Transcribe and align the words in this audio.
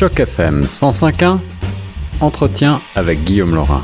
Choc 0.00 0.18
FM 0.18 0.62
105.1, 0.62 1.36
entretien 2.22 2.80
avec 2.96 3.22
Guillaume 3.22 3.54
Laurin. 3.54 3.82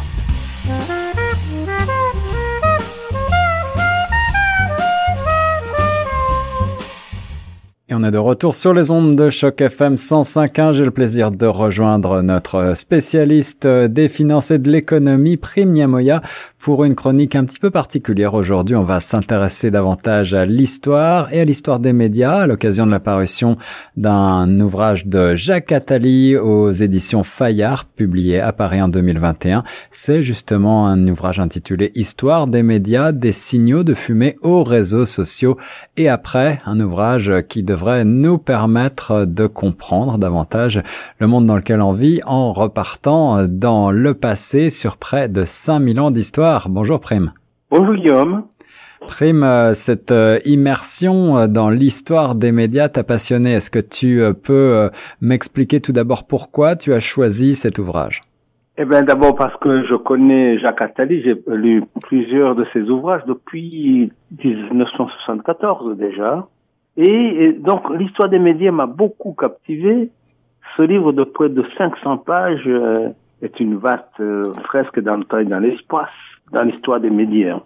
Et 7.91 7.94
on 7.94 8.02
est 8.02 8.11
de 8.11 8.16
retour 8.16 8.55
sur 8.55 8.73
les 8.73 8.91
ondes 8.91 9.14
de 9.14 9.29
Choc 9.29 9.61
FM 9.61 9.96
105.1. 9.96 10.73
J'ai 10.73 10.87
le 10.87 10.91
plaisir 10.91 11.30
de 11.33 11.45
rejoindre 11.45 12.23
notre 12.23 12.73
spécialiste 12.75 13.67
des 13.67 14.09
finances 14.09 14.51
et 14.51 14.59
de 14.59 14.71
l'économie, 14.71 15.37
Prime 15.37 15.71
Niamoya, 15.71 16.23
pour 16.67 16.83
une 16.83 16.96
chronique 16.96 17.37
un 17.37 17.45
petit 17.45 17.61
peu 17.61 17.71
particulière. 17.71 18.35
Aujourd'hui, 18.35 18.75
on 18.75 18.83
va 18.83 18.98
s'intéresser 18.98 19.71
davantage 19.71 20.35
à 20.35 20.45
l'histoire 20.45 21.33
et 21.33 21.41
à 21.41 21.45
l'histoire 21.45 21.79
des 21.79 21.93
médias 21.93 22.39
à 22.39 22.46
l'occasion 22.48 22.87
de 22.87 22.91
l'apparition 22.91 23.57
d'un 23.96 24.59
ouvrage 24.59 25.07
de 25.07 25.37
Jacques 25.37 25.71
Attali 25.71 26.37
aux 26.37 26.73
éditions 26.73 27.23
Fayard, 27.23 27.84
publié 27.84 28.41
à 28.41 28.52
Paris 28.52 28.83
en 28.83 28.89
2021. 28.89 29.62
C'est 29.92 30.23
justement 30.23 30.89
un 30.89 31.06
ouvrage 31.06 31.39
intitulé 31.39 31.92
Histoire 31.95 32.48
des 32.48 32.65
médias, 32.65 33.12
des 33.12 33.30
signaux 33.30 33.84
de 33.84 33.95
fumée 33.95 34.37
aux 34.42 34.64
réseaux 34.64 35.06
sociaux. 35.06 35.56
Et 35.97 36.09
après, 36.09 36.61
un 36.67 36.80
ouvrage 36.80 37.33
qui 37.48 37.62
devrait 37.62 38.05
nous 38.05 38.39
permettre 38.39 39.25
de 39.25 39.47
comprendre 39.47 40.19
davantage 40.19 40.83
le 41.20 41.28
monde 41.28 41.47
dans 41.47 41.55
lequel 41.55 41.80
on 41.80 41.92
vit 41.92 42.23
en 42.27 42.53
repartant 42.53 43.47
dans 43.47 43.92
le 43.92 44.14
passé 44.14 44.70
sur 44.70 44.97
près 44.97 45.28
de 45.28 45.45
5000 45.45 46.01
ans 46.01 46.11
d'histoire. 46.11 46.55
Bonjour 46.69 47.01
Prime. 47.01 47.33
Bonjour 47.70 47.95
Guillaume. 47.95 48.45
Prime, 49.06 49.42
euh, 49.42 49.74
cette 49.74 50.10
euh, 50.10 50.38
immersion 50.45 51.37
euh, 51.37 51.47
dans 51.47 51.70
l'histoire 51.70 52.34
des 52.34 52.52
médias 52.52 52.88
t'a 52.88 53.05
passionné. 53.05 53.52
Est-ce 53.52 53.70
que 53.70 53.78
tu 53.78 54.20
peux 54.42 54.91
m'expliquer 55.20 55.80
tout 55.80 55.92
d'abord 55.92 56.27
pourquoi 56.27 56.77
tu 56.77 56.92
as 56.92 57.00
choisi 57.00 57.55
cet 57.55 57.78
ouvrage? 57.78 58.22
Eh 58.78 58.84
bien, 58.84 59.03
d'abord 59.03 59.34
parce 59.36 59.56
que 59.56 59.84
je 59.86 59.94
connais 59.94 60.58
Jacques 60.58 60.83
Attali. 60.83 61.22
J'ai 61.22 61.36
lu 61.48 61.83
plusieurs 62.03 62.55
de 62.55 62.66
ses 62.72 62.83
ouvrages 62.83 63.25
depuis 63.27 64.12
1974 64.42 65.97
déjà. 65.97 66.47
Et 66.98 67.55
donc, 67.59 67.83
l'histoire 67.98 68.28
des 68.28 68.38
médias 68.38 68.72
m'a 68.72 68.86
beaucoup 68.86 69.33
captivé. 69.33 70.11
Ce 70.77 70.83
livre 70.83 71.12
de 71.12 71.25
près 71.25 71.48
de 71.48 71.64
500 71.78 72.19
pages 72.19 72.69
est 73.42 73.61
une 73.61 73.77
vaste 73.77 74.22
fresque 74.64 75.00
dans 75.00 75.16
le 75.16 75.25
temps 75.25 75.38
et 75.38 75.44
dans 75.44 75.59
l'espace 75.59 76.11
dans 76.52 76.62
l'histoire 76.62 77.00
des 77.00 77.11
médias. 77.11 77.61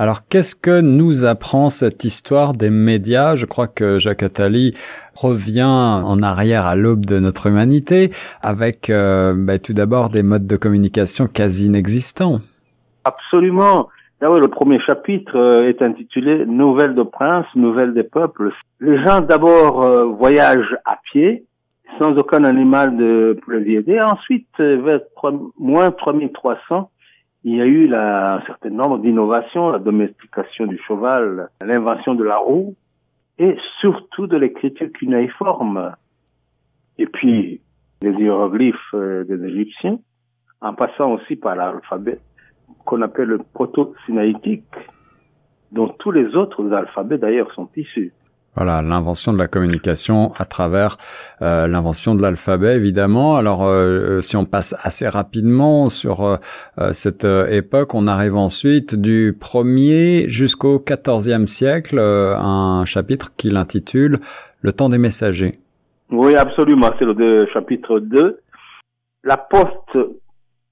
Alors, 0.00 0.28
qu'est-ce 0.28 0.54
que 0.54 0.80
nous 0.80 1.24
apprend 1.24 1.70
cette 1.70 2.04
histoire 2.04 2.52
des 2.52 2.70
médias? 2.70 3.34
Je 3.34 3.46
crois 3.46 3.66
que 3.66 3.98
Jacques 3.98 4.22
Attali 4.22 4.72
revient 5.16 5.64
en 5.64 6.22
arrière 6.22 6.66
à 6.66 6.76
l'aube 6.76 7.04
de 7.04 7.18
notre 7.18 7.48
humanité 7.48 8.10
avec 8.40 8.90
euh, 8.90 9.34
bah, 9.36 9.58
tout 9.58 9.72
d'abord 9.72 10.08
des 10.08 10.22
modes 10.22 10.46
de 10.46 10.56
communication 10.56 11.26
quasi 11.26 11.66
inexistants. 11.66 12.38
Absolument. 13.04 13.88
D'abord, 14.20 14.38
le 14.38 14.46
premier 14.46 14.78
chapitre 14.78 15.36
euh, 15.36 15.68
est 15.68 15.82
intitulé 15.82 16.46
Nouvelles 16.46 16.94
de 16.94 17.02
prince, 17.02 17.46
Nouvelles 17.56 17.92
des 17.92 18.04
peuples. 18.04 18.52
Les 18.78 19.02
gens 19.02 19.20
d'abord 19.20 19.82
euh, 19.82 20.04
voyagent 20.04 20.76
à 20.84 21.00
pied, 21.10 21.44
sans 21.98 22.16
aucun 22.16 22.44
animal 22.44 22.96
de 22.96 23.36
aider. 23.66 24.00
Ensuite, 24.00 24.46
vers 24.58 25.00
3, 25.16 25.32
moins 25.58 25.90
3300, 25.90 26.88
il 27.48 27.56
y 27.56 27.62
a 27.62 27.66
eu 27.66 27.94
un 27.94 28.42
certain 28.46 28.68
nombre 28.68 28.98
d'innovations, 28.98 29.70
la 29.70 29.78
domestication 29.78 30.66
du 30.66 30.78
cheval, 30.86 31.48
l'invention 31.64 32.14
de 32.14 32.22
la 32.22 32.36
roue, 32.36 32.76
et 33.38 33.56
surtout 33.80 34.26
de 34.26 34.36
l'écriture 34.36 34.92
cunéiforme. 34.92 35.94
Et 36.98 37.06
puis, 37.06 37.62
les 38.02 38.12
hiéroglyphes 38.12 38.76
euh, 38.92 39.24
des 39.24 39.42
Égyptiens, 39.46 39.98
en 40.60 40.74
passant 40.74 41.12
aussi 41.12 41.36
par 41.36 41.56
l'alphabet 41.56 42.18
qu'on 42.84 43.00
appelle 43.00 43.28
le 43.28 43.38
proto-sinaïtique, 43.38 44.64
dont 45.72 45.88
tous 45.88 46.10
les 46.10 46.36
autres 46.36 46.70
alphabets 46.74 47.16
d'ailleurs 47.16 47.52
sont 47.54 47.70
issus. 47.76 48.12
Voilà, 48.58 48.82
l'invention 48.82 49.32
de 49.32 49.38
la 49.38 49.46
communication 49.46 50.32
à 50.36 50.44
travers 50.44 50.96
euh, 51.42 51.68
l'invention 51.68 52.16
de 52.16 52.22
l'alphabet, 52.22 52.74
évidemment. 52.74 53.36
Alors, 53.36 53.62
euh, 53.62 54.16
euh, 54.16 54.20
si 54.20 54.36
on 54.36 54.46
passe 54.46 54.74
assez 54.82 55.06
rapidement 55.06 55.90
sur 55.90 56.38
cette 56.90 57.24
époque, 57.24 57.94
on 57.94 58.08
arrive 58.08 58.34
ensuite 58.34 58.96
du 58.96 59.32
1er 59.32 60.28
jusqu'au 60.28 60.80
14e 60.80 61.46
siècle, 61.46 62.00
un 62.00 62.84
chapitre 62.84 63.30
qu'il 63.36 63.56
intitule 63.56 64.18
Le 64.60 64.72
temps 64.72 64.88
des 64.88 64.98
messagers. 64.98 65.60
Oui, 66.10 66.34
absolument, 66.34 66.90
c'est 66.98 67.04
le 67.04 67.46
chapitre 67.52 68.00
2. 68.00 68.40
La 69.22 69.36
poste 69.36 69.98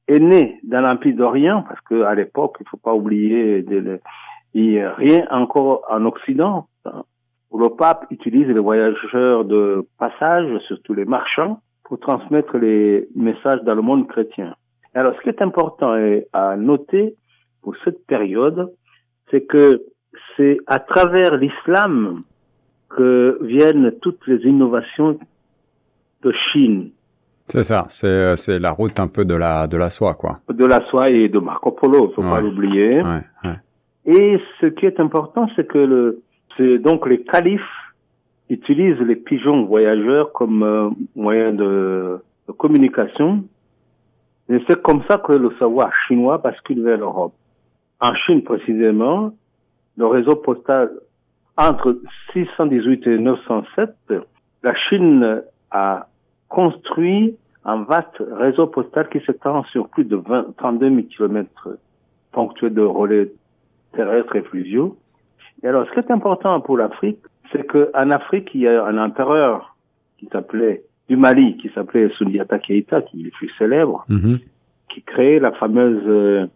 est 0.08 0.18
née 0.18 0.58
dans 0.64 0.80
l'Empire 0.80 1.14
d'Orient, 1.14 1.64
parce 1.68 1.80
qu'à 1.82 2.16
l'époque, 2.16 2.56
il 2.60 2.66
faut 2.68 2.78
pas 2.78 2.94
oublier, 2.94 3.64
il 4.54 4.70
n'y 4.70 4.80
a 4.80 4.92
rien 4.92 5.24
encore 5.30 5.82
en 5.88 6.04
Occident 6.04 6.66
où 7.50 7.58
le 7.58 7.68
pape 7.70 8.06
utilise 8.10 8.48
les 8.48 8.58
voyageurs 8.58 9.44
de 9.44 9.86
passage, 9.98 10.48
surtout 10.66 10.94
les 10.94 11.04
marchands, 11.04 11.60
pour 11.84 12.00
transmettre 12.00 12.56
les 12.58 13.08
messages 13.14 13.62
dans 13.62 13.74
le 13.74 13.82
monde 13.82 14.08
chrétien. 14.08 14.54
Alors, 14.94 15.14
ce 15.16 15.22
qui 15.22 15.28
est 15.28 15.42
important 15.42 15.94
à 16.32 16.56
noter 16.56 17.14
pour 17.62 17.74
cette 17.84 18.06
période, 18.06 18.72
c'est 19.30 19.42
que 19.42 19.82
c'est 20.36 20.58
à 20.66 20.78
travers 20.78 21.36
l'islam 21.36 22.22
que 22.88 23.38
viennent 23.42 23.92
toutes 24.00 24.26
les 24.26 24.38
innovations 24.48 25.18
de 26.22 26.32
Chine. 26.52 26.90
C'est 27.48 27.62
ça, 27.62 27.84
c'est 27.88 28.34
c'est 28.36 28.58
la 28.58 28.72
route 28.72 28.98
un 28.98 29.06
peu 29.06 29.24
de 29.24 29.34
la 29.34 29.68
de 29.68 29.76
la 29.76 29.90
soie 29.90 30.14
quoi. 30.14 30.38
De 30.48 30.66
la 30.66 30.84
soie 30.88 31.10
et 31.10 31.28
de 31.28 31.38
Marco 31.38 31.70
Polo, 31.70 32.10
faut 32.14 32.22
pas 32.22 32.40
l'oublier. 32.40 33.02
Ouais, 33.02 33.20
ouais. 33.44 33.56
Et 34.06 34.40
ce 34.60 34.66
qui 34.66 34.86
est 34.86 34.98
important, 34.98 35.48
c'est 35.54 35.66
que 35.66 35.78
le 35.78 36.22
c'est 36.56 36.78
donc 36.78 37.06
les 37.06 37.22
califes 37.22 37.60
utilisent 38.48 39.00
les 39.00 39.16
pigeons 39.16 39.64
voyageurs 39.64 40.32
comme 40.32 40.62
euh, 40.62 40.90
moyen 41.14 41.52
de, 41.52 42.18
communication. 42.58 43.44
Et 44.48 44.58
c'est 44.68 44.80
comme 44.80 45.02
ça 45.08 45.18
que 45.18 45.32
le 45.32 45.50
savoir 45.58 45.90
chinois 46.06 46.38
bascule 46.38 46.82
vers 46.82 46.98
l'Europe. 46.98 47.34
En 48.00 48.14
Chine 48.14 48.44
précisément, 48.44 49.32
le 49.96 50.06
réseau 50.06 50.36
postal 50.36 50.92
entre 51.56 51.98
618 52.32 53.06
et 53.08 53.18
907, 53.18 53.90
la 54.62 54.74
Chine 54.74 55.42
a 55.72 56.06
construit 56.48 57.36
un 57.64 57.82
vaste 57.82 58.22
réseau 58.30 58.68
postal 58.68 59.08
qui 59.08 59.20
s'étend 59.26 59.64
sur 59.64 59.88
plus 59.88 60.04
de 60.04 60.16
20, 60.16 60.56
32 60.56 60.88
000 60.88 61.02
kilomètres 61.08 61.68
ponctués 62.30 62.70
de 62.70 62.82
relais 62.82 63.32
terrestres 63.92 64.36
et 64.36 64.42
fluviaux. 64.42 64.96
Et 65.62 65.68
alors, 65.68 65.86
ce 65.86 65.92
qui 65.92 65.98
est 65.98 66.10
important 66.10 66.60
pour 66.60 66.76
l'Afrique, 66.76 67.18
c'est 67.52 67.66
qu'en 67.66 68.10
Afrique, 68.10 68.50
il 68.54 68.62
y 68.62 68.68
a 68.68 68.84
un 68.84 68.98
empereur 68.98 69.76
qui 70.18 70.28
s'appelait, 70.32 70.82
du 71.08 71.16
Mali, 71.16 71.56
qui 71.56 71.70
s'appelait 71.70 72.10
Sundiata 72.16 72.58
Keita, 72.58 73.02
qui 73.02 73.30
fut 73.38 73.50
célèbre, 73.58 74.04
mm-hmm. 74.08 74.40
qui 74.92 75.02
créait 75.02 75.38
la 75.38 75.52
fameuse 75.52 76.02
euh, 76.06 76.46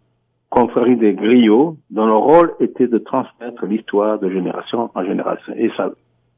confrérie 0.49 0.97
des 0.97 1.13
griots, 1.13 1.77
dont 1.89 2.05
le 2.05 2.15
rôle 2.15 2.53
était 2.59 2.87
de 2.87 2.97
transmettre 2.97 3.65
l'histoire 3.65 4.19
de 4.19 4.29
génération 4.29 4.91
en 4.93 5.03
génération. 5.05 5.53
Et 5.55 5.71
ça, 5.77 5.91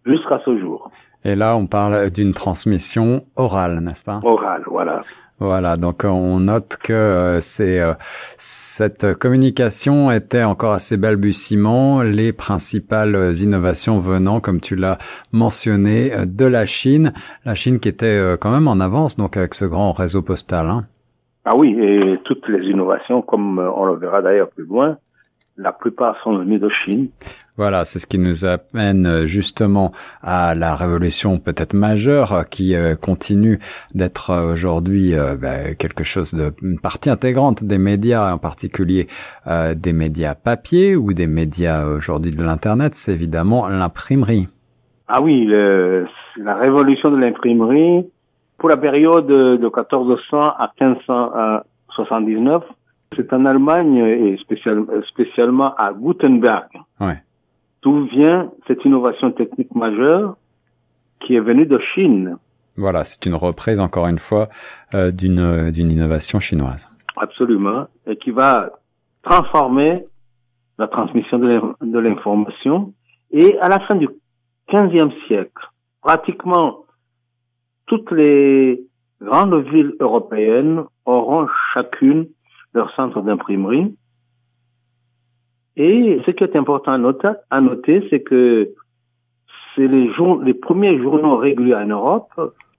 jusqu'à 0.05 0.39
ce 0.45 0.57
jour. 0.59 0.89
Et 1.25 1.35
là, 1.35 1.55
on 1.55 1.67
parle 1.67 2.09
d'une 2.09 2.33
transmission 2.33 3.23
orale, 3.35 3.79
n'est-ce 3.79 4.03
pas? 4.03 4.19
Orale, 4.23 4.63
voilà. 4.67 5.01
Voilà, 5.39 5.75
donc 5.75 6.03
on 6.05 6.39
note 6.39 6.77
que 6.81 6.93
euh, 6.93 7.41
c'est 7.41 7.79
euh, 7.81 7.93
cette 8.37 9.15
communication 9.15 10.11
était 10.11 10.43
encore 10.43 10.73
assez 10.73 10.95
balbutiement, 10.95 12.01
les 12.01 12.31
principales 12.31 13.33
innovations 13.41 13.99
venant, 13.99 14.39
comme 14.39 14.61
tu 14.61 14.75
l'as 14.75 14.99
mentionné, 15.31 16.11
de 16.25 16.45
la 16.45 16.65
Chine, 16.65 17.13
la 17.45 17.55
Chine 17.55 17.79
qui 17.79 17.89
était 17.89 18.05
euh, 18.05 18.37
quand 18.37 18.51
même 18.51 18.67
en 18.67 18.79
avance, 18.79 19.17
donc 19.17 19.35
avec 19.35 19.53
ce 19.53 19.65
grand 19.65 19.91
réseau 19.91 20.21
postal. 20.21 20.67
Hein. 20.67 20.83
Ah 21.45 21.57
oui, 21.57 21.75
et 21.77 22.17
toutes 22.23 22.47
les 22.47 22.69
innovations, 22.69 23.21
comme 23.21 23.59
on 23.59 23.85
le 23.85 23.95
verra 23.95 24.21
d'ailleurs 24.21 24.49
plus 24.49 24.65
loin, 24.65 24.97
la 25.57 25.73
plupart 25.73 26.15
sont 26.23 26.37
venus 26.37 26.61
de 26.61 26.69
Chine. 26.69 27.09
Voilà, 27.55 27.85
c'est 27.85 27.99
ce 27.99 28.07
qui 28.07 28.17
nous 28.17 28.45
amène 28.45 29.05
euh, 29.05 29.25
justement 29.27 29.91
à 30.23 30.55
la 30.55 30.75
révolution 30.75 31.37
peut-être 31.37 31.75
majeure 31.75 32.33
euh, 32.33 32.43
qui 32.43 32.75
euh, 32.75 32.95
continue 32.95 33.59
d'être 33.93 34.51
aujourd'hui 34.51 35.13
bah, 35.39 35.75
quelque 35.77 36.03
chose 36.03 36.33
de 36.33 36.51
une 36.63 36.79
partie 36.79 37.11
intégrante 37.11 37.63
des 37.63 37.77
médias, 37.77 38.33
en 38.33 38.39
particulier 38.39 39.07
des 39.45 39.93
médias 39.93 40.33
papier 40.33 40.95
ou 40.95 41.13
des 41.13 41.27
médias 41.27 41.85
aujourd'hui 41.85 42.31
de 42.31 42.43
l'internet, 42.43 42.95
c'est 42.95 43.13
évidemment 43.13 43.67
l'imprimerie. 43.67 44.47
Ah 45.07 45.21
oui, 45.21 45.45
le, 45.45 46.07
la 46.37 46.55
révolution 46.55 47.11
de 47.11 47.17
l'imprimerie 47.17 48.07
pour 48.57 48.69
la 48.69 48.77
période 48.77 49.27
de 49.27 49.57
1400 49.57 50.39
à 50.39 50.71
1579 50.79 52.63
c'est 53.15 53.31
en 53.31 53.45
Allemagne 53.45 53.97
et 53.97 54.37
spécialement 55.07 55.75
à 55.75 55.93
Gutenberg. 55.93 56.69
Ouais. 56.99 57.21
D'où 57.83 58.05
vient 58.05 58.51
cette 58.67 58.83
innovation 58.85 59.31
technique 59.31 59.75
majeure 59.75 60.37
qui 61.19 61.35
est 61.35 61.39
venue 61.39 61.65
de 61.65 61.79
Chine. 61.93 62.37
Voilà, 62.77 63.03
c'est 63.03 63.25
une 63.25 63.35
reprise 63.35 63.79
encore 63.79 64.07
une 64.07 64.19
fois 64.19 64.49
euh, 64.93 65.11
d'une 65.11 65.71
d'une 65.71 65.91
innovation 65.91 66.39
chinoise. 66.39 66.89
Absolument, 67.17 67.87
et 68.07 68.15
qui 68.15 68.31
va 68.31 68.71
transformer 69.21 70.03
la 70.79 70.87
transmission 70.87 71.37
de 71.39 71.99
l'information. 71.99 72.93
Et 73.31 73.57
à 73.59 73.69
la 73.69 73.79
fin 73.81 73.95
du 73.95 74.07
XVe 74.71 75.11
siècle, 75.27 75.69
pratiquement 76.01 76.85
toutes 77.85 78.11
les 78.11 78.81
grandes 79.21 79.63
villes 79.67 79.95
européennes 79.99 80.83
auront 81.05 81.47
chacune 81.73 82.27
leur 82.73 82.93
centre 82.95 83.21
d'imprimerie. 83.21 83.95
Et 85.75 86.21
ce 86.25 86.31
qui 86.31 86.43
est 86.43 86.55
important 86.55 86.91
à 86.91 86.97
noter, 86.97 87.31
à 87.49 87.61
noter 87.61 88.05
c'est 88.09 88.21
que 88.21 88.69
c'est 89.75 89.87
les, 89.87 90.11
les 90.43 90.53
premiers 90.53 91.01
journaux 91.01 91.37
réguliers 91.37 91.75
en 91.75 91.87
Europe 91.87 92.31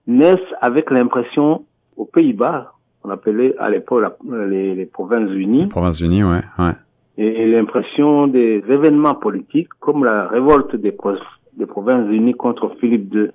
naissent 0.06 0.38
avec 0.61 0.91
l'impression 0.91 1.64
aux 1.96 2.05
Pays-Bas, 2.05 2.73
on 3.05 3.11
appelait 3.11 3.55
à 3.58 3.70
l'époque 3.70 4.17
les, 4.49 4.75
les, 4.75 4.87
Provinces 4.87 5.31
Unies. 5.31 5.62
Les 5.62 5.69
Provinces 5.69 6.00
Unies, 6.00 6.25
ouais, 6.25 6.41
ouais. 6.58 6.73
Et, 7.19 7.46
l'impression 7.46 8.26
des 8.26 8.62
événements 8.69 9.14
politiques 9.14 9.69
comme 9.79 10.05
la 10.05 10.26
révolte 10.26 10.75
des, 10.76 10.96
des 11.56 11.67
Provinces 11.67 12.08
Unies 12.11 12.35
contre 12.35 12.75
Philippe 12.81 13.12
II 13.14 13.29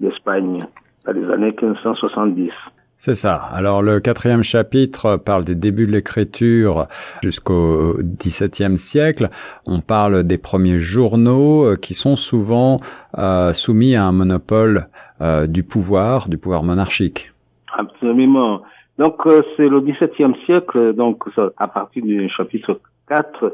d'Espagne 0.00 0.64
dans 1.04 1.12
les 1.12 1.24
années 1.30 1.54
1570. 1.60 2.50
C'est 3.00 3.14
ça. 3.14 3.36
Alors 3.36 3.80
le 3.80 4.00
quatrième 4.00 4.42
chapitre 4.42 5.16
parle 5.16 5.44
des 5.44 5.54
débuts 5.54 5.86
de 5.86 5.92
l'écriture 5.92 6.88
jusqu'au 7.22 7.94
XVIIe 8.02 8.76
siècle. 8.76 9.28
On 9.68 9.80
parle 9.80 10.24
des 10.24 10.36
premiers 10.36 10.80
journaux 10.80 11.64
euh, 11.64 11.76
qui 11.76 11.94
sont 11.94 12.16
souvent 12.16 12.80
euh, 13.16 13.52
soumis 13.52 13.94
à 13.94 14.04
un 14.04 14.10
monopole 14.10 14.88
euh, 15.20 15.46
du 15.46 15.62
pouvoir, 15.62 16.28
du 16.28 16.38
pouvoir 16.38 16.64
monarchique. 16.64 17.32
Absolument. 17.72 18.62
Donc 18.98 19.22
c'est 19.56 19.68
le 19.68 19.80
XVIIe 19.80 20.34
siècle, 20.44 20.92
donc 20.92 21.22
à 21.56 21.68
partir 21.68 22.02
du 22.02 22.28
chapitre 22.28 22.80
4, 23.08 23.52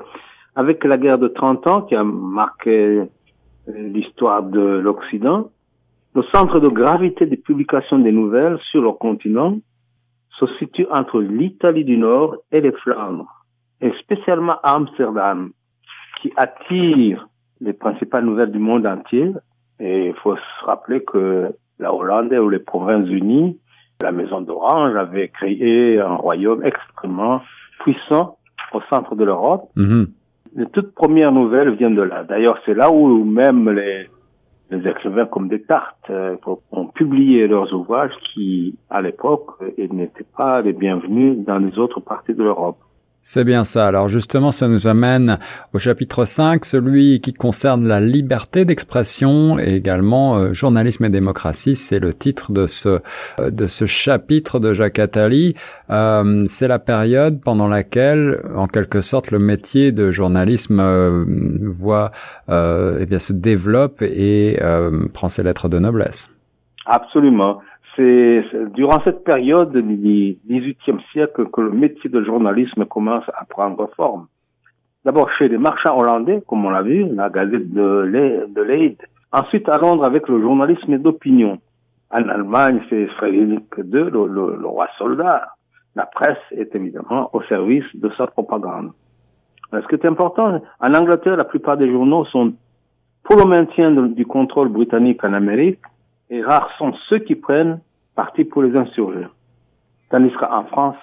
avec 0.56 0.82
la 0.85 0.97
guerre 0.97 1.19
de 1.19 1.29
30 1.29 1.67
ans 1.67 1.82
qui 1.82 1.94
a 1.94 2.02
marqué 2.02 3.02
l'histoire 3.67 4.43
de 4.43 4.79
l'Occident 4.79 5.50
le 6.14 6.22
centre 6.32 6.61
de 6.61 6.69
gravité 6.69 7.26
des 7.26 7.37
publications 7.37 7.99
des 7.99 8.12
nouvelles 8.12 8.58
sur 8.70 8.82
le 8.82 8.93
continent 8.93 9.58
se 10.38 10.46
situe 10.58 10.87
entre 10.90 11.20
l'Italie 11.20 11.84
du 11.84 11.96
Nord 11.96 12.37
et 12.52 12.61
les 12.61 12.72
Flandres, 12.72 13.44
et 13.81 13.93
spécialement 14.00 14.56
à 14.62 14.75
Amsterdam, 14.75 15.50
qui 16.20 16.32
attire 16.37 17.28
les 17.61 17.72
principales 17.72 18.25
nouvelles 18.25 18.50
du 18.50 18.58
monde 18.58 18.87
entier. 18.87 19.32
Et 19.81 20.08
il 20.08 20.14
faut 20.14 20.37
se 20.37 20.64
rappeler 20.64 21.02
que 21.05 21.52
la 21.78 21.93
Hollande 21.93 22.32
ou 22.32 22.49
les 22.49 22.61
Provinces-Unies, 22.61 23.58
la 24.02 24.12
Maison 24.12 24.40
d'Orange 24.40 24.94
avait 24.96 25.28
créé 25.28 26.00
un 26.00 26.14
royaume 26.14 26.64
extrêmement 26.64 27.43
puissant 27.81 28.38
au 28.72 28.81
centre 28.88 29.14
de 29.16 29.25
l'Europe. 29.25 29.69
Mm-hmm. 29.76 30.06
Les 30.56 30.66
toutes 30.66 30.94
premières 30.94 31.32
nouvelles 31.32 31.75
viennent 31.75 31.96
de 31.96 32.02
là. 32.02 32.22
D'ailleurs, 32.25 32.58
c'est 32.64 32.75
là 32.75 32.90
où 32.90 33.25
même 33.25 33.70
les, 33.70 34.06
les 34.70 34.88
écrivains 34.88 35.26
comme 35.26 35.49
Descartes 35.49 36.11
euh, 36.11 36.37
ont 36.72 36.87
publié 36.87 37.46
leurs 37.46 37.72
ouvrages 37.72 38.14
qui, 38.32 38.76
à 38.90 39.02
l'époque, 39.02 39.50
n'étaient 39.78 40.26
pas 40.37 40.62
les 40.62 40.72
bienvenus 40.72 41.38
dans 41.44 41.58
les 41.58 41.78
autres 41.78 42.00
parties 42.00 42.34
de 42.34 42.43
l'Europe. 42.43 42.78
C'est 43.26 43.44
bien 43.44 43.65
ça. 43.65 43.87
Alors 43.87 44.09
justement, 44.09 44.53
ça 44.53 44.69
nous 44.69 44.87
amène 44.87 45.38
au 45.73 45.79
chapitre 45.79 46.26
5, 46.26 46.62
celui 46.67 47.23
qui 47.23 47.32
concerne 47.32 47.88
la 47.88 47.99
liberté 47.99 48.67
d'expression 48.67 49.59
et 49.59 49.76
également 49.76 50.37
euh, 50.37 50.53
journalisme 50.53 51.06
et 51.06 51.09
démocratie. 51.09 51.75
C'est 51.75 52.00
le 52.00 52.12
titre 52.12 52.53
de 52.53 52.67
ce 52.67 53.00
euh, 53.41 53.49
de 53.50 53.67
ce 53.67 53.87
chapitre 53.87 54.61
de 54.61 54.75
Jacques 54.75 54.99
Attali. 54.99 55.55
Euh, 55.88 56.44
c'est 56.49 56.69
la 56.69 56.79
période 56.79 57.41
pendant 57.41 57.67
laquelle, 57.67 58.43
en 58.55 58.67
quelque 58.67 59.00
sorte, 59.00 59.31
le 59.31 59.38
métier 59.38 59.91
de 59.91 60.11
journalisme 60.11 60.82
voit 61.62 62.11
eh 62.50 63.06
bien 63.06 63.19
se 63.19 63.32
développe 63.32 64.03
et 64.03 64.59
prend 65.15 65.31
ses 65.31 65.43
lettres 65.43 65.71
de 65.71 65.79
noblesse. 65.79 66.29
Absolument 66.85 67.62
c'est 67.96 68.44
durant 68.75 69.00
cette 69.05 69.25
période 69.25 69.73
du 69.73 70.38
XVIIIe 70.46 71.00
siècle 71.12 71.46
que 71.52 71.61
le 71.61 71.70
métier 71.70 72.11
de 72.11 72.23
journalisme 72.23 72.85
commence 72.87 73.25
à 73.29 73.44
prendre 73.44 73.88
forme. 73.96 74.26
D'abord 75.05 75.31
chez 75.32 75.49
les 75.49 75.58
marchands 75.58 75.99
hollandais, 75.99 76.43
comme 76.46 76.64
on 76.64 76.70
l'a 76.70 76.82
vu, 76.82 77.06
la 77.14 77.29
gazette 77.29 77.70
de 77.73 78.62
Leyde. 78.62 79.02
Ensuite 79.32 79.69
à 79.69 79.79
Londres 79.79 80.05
avec 80.05 80.29
le 80.29 80.41
journalisme 80.41 80.99
d'opinion. 80.99 81.58
En 82.11 82.29
Allemagne, 82.29 82.81
c'est 82.88 83.06
Frédéric 83.19 83.64
II, 83.76 83.85
le, 83.93 84.26
le, 84.29 84.67
roi 84.67 84.88
soldat. 84.97 85.49
La 85.97 86.06
presse 86.06 86.38
est 86.52 86.75
évidemment 86.75 87.31
au 87.32 87.43
service 87.43 87.85
de 87.94 88.11
sa 88.17 88.26
propagande. 88.29 88.93
Ce 89.73 89.87
qui 89.88 89.94
est 89.94 90.06
important, 90.06 90.61
en 90.81 90.94
Angleterre, 90.94 91.37
la 91.37 91.44
plupart 91.44 91.76
des 91.76 91.90
journaux 91.90 92.25
sont 92.26 92.52
pour 93.25 93.37
le 93.37 93.44
maintien 93.44 93.90
du 93.90 94.25
contrôle 94.25 94.69
britannique 94.69 95.25
en 95.25 95.32
Amérique 95.32 95.81
et 96.31 96.43
rares 96.43 96.71
sont 96.79 96.93
ceux 97.09 97.19
qui 97.19 97.35
prennent 97.35 97.81
parti 98.15 98.44
pour 98.44 98.62
les 98.62 98.76
insurgés. 98.76 99.26
Tandis 100.11 100.32
qu'en 100.32 100.65
France, 100.65 100.97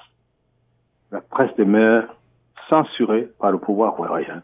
la 1.11 1.21
presse 1.21 1.55
demeure 1.57 2.05
censurée 2.69 3.29
par 3.39 3.51
le 3.51 3.57
pouvoir 3.57 3.97
royal. 3.97 4.43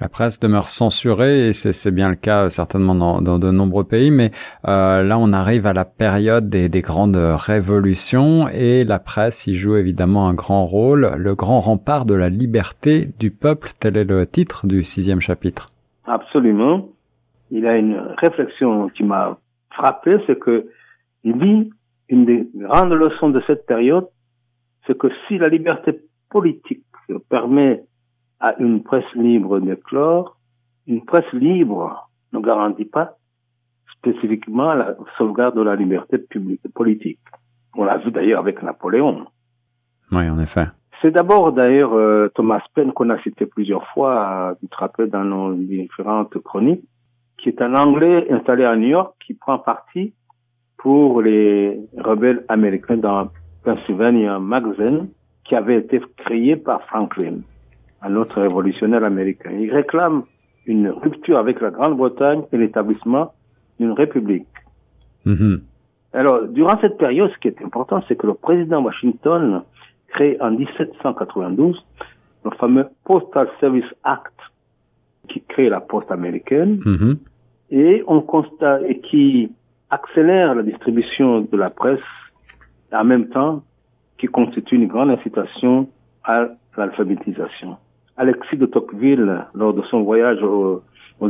La 0.00 0.08
presse 0.08 0.40
demeure 0.40 0.68
censurée 0.68 1.48
et 1.48 1.52
c'est 1.52 1.90
bien 1.90 2.08
le 2.08 2.14
cas 2.14 2.48
certainement 2.48 2.94
dans, 2.94 3.20
dans, 3.20 3.38
de 3.38 3.50
nombreux 3.50 3.84
pays, 3.84 4.10
mais 4.10 4.30
euh, 4.66 5.02
là 5.02 5.18
on 5.18 5.30
arrive 5.34 5.66
à 5.66 5.74
la 5.74 5.84
période 5.84 6.48
des, 6.48 6.70
des, 6.70 6.80
grandes 6.80 7.16
révolutions 7.16 8.48
et 8.48 8.84
la 8.84 8.98
presse 8.98 9.46
y 9.46 9.52
joue 9.52 9.76
évidemment 9.76 10.26
un 10.26 10.32
grand 10.32 10.64
rôle, 10.64 11.12
le 11.18 11.34
grand 11.34 11.60
rempart 11.60 12.06
de 12.06 12.14
la 12.14 12.30
liberté 12.30 13.10
du 13.18 13.30
peuple, 13.30 13.72
tel 13.78 13.98
est 13.98 14.04
le 14.04 14.26
titre 14.26 14.66
du 14.66 14.84
sixième 14.84 15.20
chapitre. 15.20 15.68
Absolument. 16.06 16.88
Il 17.50 17.66
a 17.66 17.76
une 17.76 18.00
réflexion 18.16 18.88
qui 18.88 19.02
m'a 19.02 19.36
frappé, 19.70 20.18
c'est 20.26 20.38
que 20.38 20.68
il 21.24 21.38
dit 21.38 21.70
une 22.08 22.24
des 22.24 22.48
grandes 22.54 22.92
leçons 22.92 23.30
de 23.30 23.40
cette 23.46 23.66
période, 23.66 24.08
c'est 24.86 24.96
que 24.96 25.08
si 25.26 25.38
la 25.38 25.48
liberté 25.48 26.00
politique 26.28 26.84
permet 27.28 27.84
à 28.40 28.58
une 28.58 28.82
presse 28.82 29.12
libre 29.14 29.60
d'éclore, 29.60 30.36
une 30.86 31.04
presse 31.04 31.30
libre 31.32 32.10
ne 32.32 32.40
garantit 32.40 32.84
pas 32.84 33.16
spécifiquement 33.96 34.74
la 34.74 34.96
sauvegarde 35.18 35.56
de 35.56 35.62
la 35.62 35.76
liberté 35.76 36.18
publique, 36.18 36.62
politique. 36.74 37.20
On 37.76 37.84
l'a 37.84 37.98
vu 37.98 38.10
d'ailleurs 38.10 38.40
avec 38.40 38.62
Napoléon. 38.62 39.26
Oui, 40.10 40.28
en 40.28 40.38
effet. 40.40 40.66
C'est 41.00 41.10
d'abord 41.10 41.52
d'ailleurs 41.52 41.94
euh, 41.94 42.28
Thomas 42.34 42.62
Paine 42.74 42.92
qu'on 42.92 43.10
a 43.10 43.22
cité 43.22 43.46
plusieurs 43.46 43.86
fois, 43.88 44.56
tu 44.60 44.68
te 44.68 44.76
rappelles 44.76 45.10
dans 45.10 45.24
nos 45.24 45.54
différentes 45.54 46.36
chroniques, 46.38 46.84
qui 47.42 47.48
est 47.48 47.62
un 47.62 47.74
Anglais 47.74 48.26
installé 48.30 48.64
à 48.64 48.76
New 48.76 48.88
York 48.88 49.14
qui 49.24 49.34
prend 49.34 49.58
parti 49.58 50.12
pour 50.76 51.22
les 51.22 51.80
rebelles 51.98 52.44
américains 52.48 52.96
dans 52.96 53.28
Pennsylvania 53.64 54.38
Magazine 54.38 55.08
qui 55.44 55.54
avait 55.54 55.78
été 55.78 56.00
créé 56.16 56.56
par 56.56 56.82
Franklin, 56.84 57.40
un 58.02 58.16
autre 58.16 58.40
révolutionnaire 58.40 59.04
américain. 59.04 59.50
Il 59.50 59.72
réclame 59.72 60.22
une 60.66 60.88
rupture 60.88 61.38
avec 61.38 61.60
la 61.60 61.70
Grande-Bretagne 61.70 62.42
et 62.52 62.56
l'établissement 62.56 63.32
d'une 63.78 63.92
république. 63.92 64.46
Mm-hmm. 65.26 65.60
Alors, 66.12 66.46
durant 66.48 66.78
cette 66.80 66.98
période, 66.98 67.30
ce 67.34 67.38
qui 67.38 67.48
est 67.48 67.62
important, 67.62 68.02
c'est 68.08 68.16
que 68.16 68.26
le 68.26 68.34
président 68.34 68.82
Washington 68.82 69.62
crée 70.08 70.36
en 70.40 70.52
1792 70.52 71.84
le 72.44 72.50
fameux 72.52 72.86
Postal 73.04 73.48
Service 73.60 73.84
Act 74.04 74.34
qui 75.28 75.42
crée 75.42 75.68
la 75.68 75.80
poste 75.80 76.10
américaine. 76.10 76.76
Mm-hmm. 76.78 77.16
Et 77.70 78.02
on 78.06 78.20
constate, 78.20 78.82
et 78.88 79.00
qui 79.00 79.52
accélère 79.90 80.54
la 80.54 80.62
distribution 80.62 81.42
de 81.42 81.56
la 81.56 81.70
presse 81.70 82.04
en 82.92 83.04
même 83.04 83.28
temps 83.28 83.62
qui 84.18 84.26
constitue 84.26 84.76
une 84.76 84.86
grande 84.86 85.10
incitation 85.10 85.88
à 86.24 86.48
l'alphabétisation. 86.76 87.76
Alexis 88.16 88.56
de 88.56 88.66
Tocqueville, 88.66 89.46
lors 89.54 89.72
de 89.72 89.82
son 89.82 90.02
voyage 90.02 90.42
aux, 90.42 90.82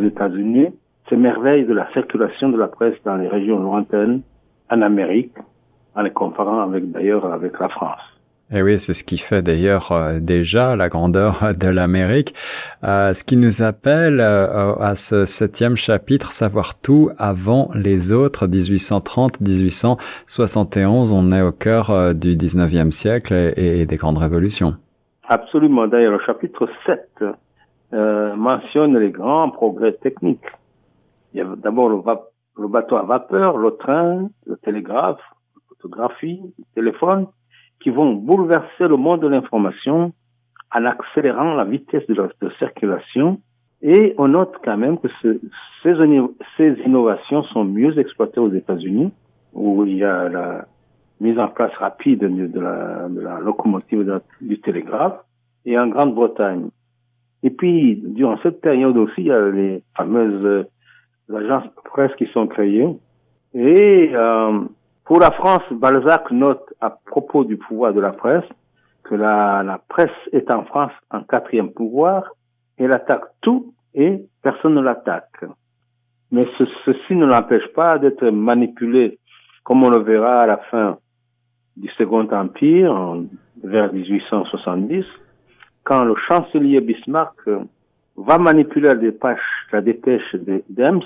États-Unis, 0.02 0.68
s'émerveille 1.08 1.64
de 1.64 1.72
la 1.72 1.90
circulation 1.92 2.48
de 2.48 2.56
la 2.56 2.68
presse 2.68 2.96
dans 3.04 3.16
les 3.16 3.28
régions 3.28 3.58
lointaines 3.58 4.22
en 4.70 4.82
Amérique, 4.82 5.36
en 5.94 6.02
les 6.02 6.10
comparant 6.10 6.60
avec 6.60 6.90
d'ailleurs 6.90 7.26
avec 7.26 7.58
la 7.58 7.68
France. 7.68 8.19
Et 8.52 8.58
eh 8.58 8.62
oui, 8.62 8.80
c'est 8.80 8.94
ce 8.94 9.04
qui 9.04 9.16
fait 9.16 9.42
d'ailleurs 9.42 9.92
euh, 9.92 10.18
déjà 10.18 10.74
la 10.74 10.88
grandeur 10.88 11.54
de 11.60 11.68
l'Amérique. 11.68 12.34
Euh, 12.82 13.12
ce 13.12 13.22
qui 13.22 13.36
nous 13.36 13.62
appelle 13.62 14.18
euh, 14.18 14.74
à 14.80 14.96
ce 14.96 15.24
septième 15.24 15.76
chapitre, 15.76 16.32
savoir 16.32 16.80
tout 16.80 17.10
avant 17.16 17.70
les 17.76 18.12
autres, 18.12 18.48
1830-1871, 18.48 21.12
on 21.14 21.30
est 21.30 21.42
au 21.42 21.52
cœur 21.52 22.12
du 22.12 22.34
19e 22.34 22.90
siècle 22.90 23.52
et, 23.56 23.86
des 23.86 23.96
grandes 23.96 24.18
révolutions. 24.18 24.74
Absolument. 25.28 25.86
D'ailleurs, 25.86 26.14
le 26.14 26.20
chapitre 26.26 26.68
7 26.86 27.22
mentionne 28.36 28.98
les 28.98 29.10
grands 29.10 29.50
progrès 29.50 29.92
techniques. 29.92 30.48
Il 31.32 31.38
y 31.38 31.40
a 31.40 31.46
d'abord 31.56 31.88
le 31.88 32.02
le 32.58 32.66
bateau 32.66 32.96
à 32.96 33.02
vapeur, 33.02 33.56
le 33.56 33.76
train, 33.76 34.28
le 34.46 34.56
télégraphe, 34.56 35.20
la 35.54 35.60
photographie, 35.68 36.40
le 36.58 36.64
téléphone, 36.74 37.28
qui 37.80 37.90
vont 37.90 38.12
bouleverser 38.12 38.86
le 38.88 38.96
monde 38.96 39.20
de 39.20 39.28
l'information 39.28 40.12
en 40.72 40.84
accélérant 40.84 41.54
la 41.54 41.64
vitesse 41.64 42.06
de, 42.06 42.14
de 42.14 42.50
circulation. 42.58 43.40
Et 43.82 44.14
on 44.18 44.28
note 44.28 44.54
quand 44.62 44.76
même 44.76 44.98
que 44.98 45.08
ce, 45.22 45.40
ces, 45.82 46.72
innovations 46.84 47.42
sont 47.44 47.64
mieux 47.64 47.98
exploitées 47.98 48.40
aux 48.40 48.52
États-Unis, 48.52 49.10
où 49.54 49.84
il 49.86 49.96
y 49.96 50.04
a 50.04 50.28
la 50.28 50.66
mise 51.20 51.38
en 51.38 51.48
place 51.48 51.72
rapide 51.78 52.20
de, 52.20 52.60
la, 52.60 53.08
la, 53.08 53.40
locomotive 53.40 54.20
du 54.40 54.60
télégraphe, 54.60 55.20
et 55.64 55.78
en 55.78 55.88
Grande-Bretagne. 55.88 56.68
Et 57.42 57.50
puis, 57.50 57.96
durant 58.04 58.38
cette 58.42 58.60
période 58.60 58.96
aussi, 58.96 59.22
il 59.22 59.26
y 59.26 59.32
a 59.32 59.48
les 59.48 59.82
fameuses 59.96 60.44
euh, 60.44 61.34
agences 61.34 61.68
presse 61.84 62.14
qui 62.16 62.26
sont 62.26 62.46
créées. 62.46 62.86
Et 63.54 64.10
euh, 64.14 64.60
pour 65.10 65.18
la 65.18 65.32
France, 65.32 65.64
Balzac 65.72 66.30
note 66.30 66.72
à 66.80 66.90
propos 66.90 67.42
du 67.42 67.56
pouvoir 67.56 67.92
de 67.92 68.00
la 68.00 68.10
presse 68.10 68.44
que 69.02 69.16
la, 69.16 69.80
presse 69.88 70.16
est 70.30 70.48
en 70.52 70.64
France 70.64 70.92
un 71.10 71.24
quatrième 71.24 71.72
pouvoir, 71.72 72.30
elle 72.78 72.92
attaque 72.92 73.24
tout 73.40 73.74
et 73.92 74.22
personne 74.40 74.76
ne 74.76 74.80
l'attaque. 74.80 75.44
Mais 76.30 76.46
ce, 76.56 76.62
ceci 76.84 77.16
ne 77.16 77.26
l'empêche 77.26 77.66
pas 77.74 77.98
d'être 77.98 78.24
manipulé, 78.24 79.18
comme 79.64 79.82
on 79.82 79.90
le 79.90 79.98
verra 79.98 80.42
à 80.42 80.46
la 80.46 80.58
fin 80.58 80.98
du 81.76 81.88
Second 81.98 82.28
Empire, 82.30 83.24
vers 83.64 83.92
1870, 83.92 85.04
quand 85.82 86.04
le 86.04 86.14
chancelier 86.28 86.80
Bismarck 86.80 87.34
euh, 87.48 87.58
va 88.16 88.38
manipuler 88.38 88.86
la 88.86 88.94
dépêche, 88.94 89.66
la 89.72 89.80
dépêche 89.80 90.36
d'Ems, 90.68 91.02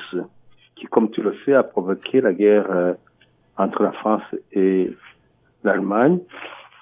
qui, 0.76 0.84
comme 0.88 1.10
tu 1.10 1.22
le 1.22 1.34
sais, 1.46 1.54
a 1.54 1.62
provoqué 1.62 2.20
la 2.20 2.34
guerre 2.34 2.66
euh, 2.70 2.92
entre 3.56 3.82
la 3.82 3.92
France 3.92 4.22
et 4.52 4.92
l'Allemagne, 5.62 6.18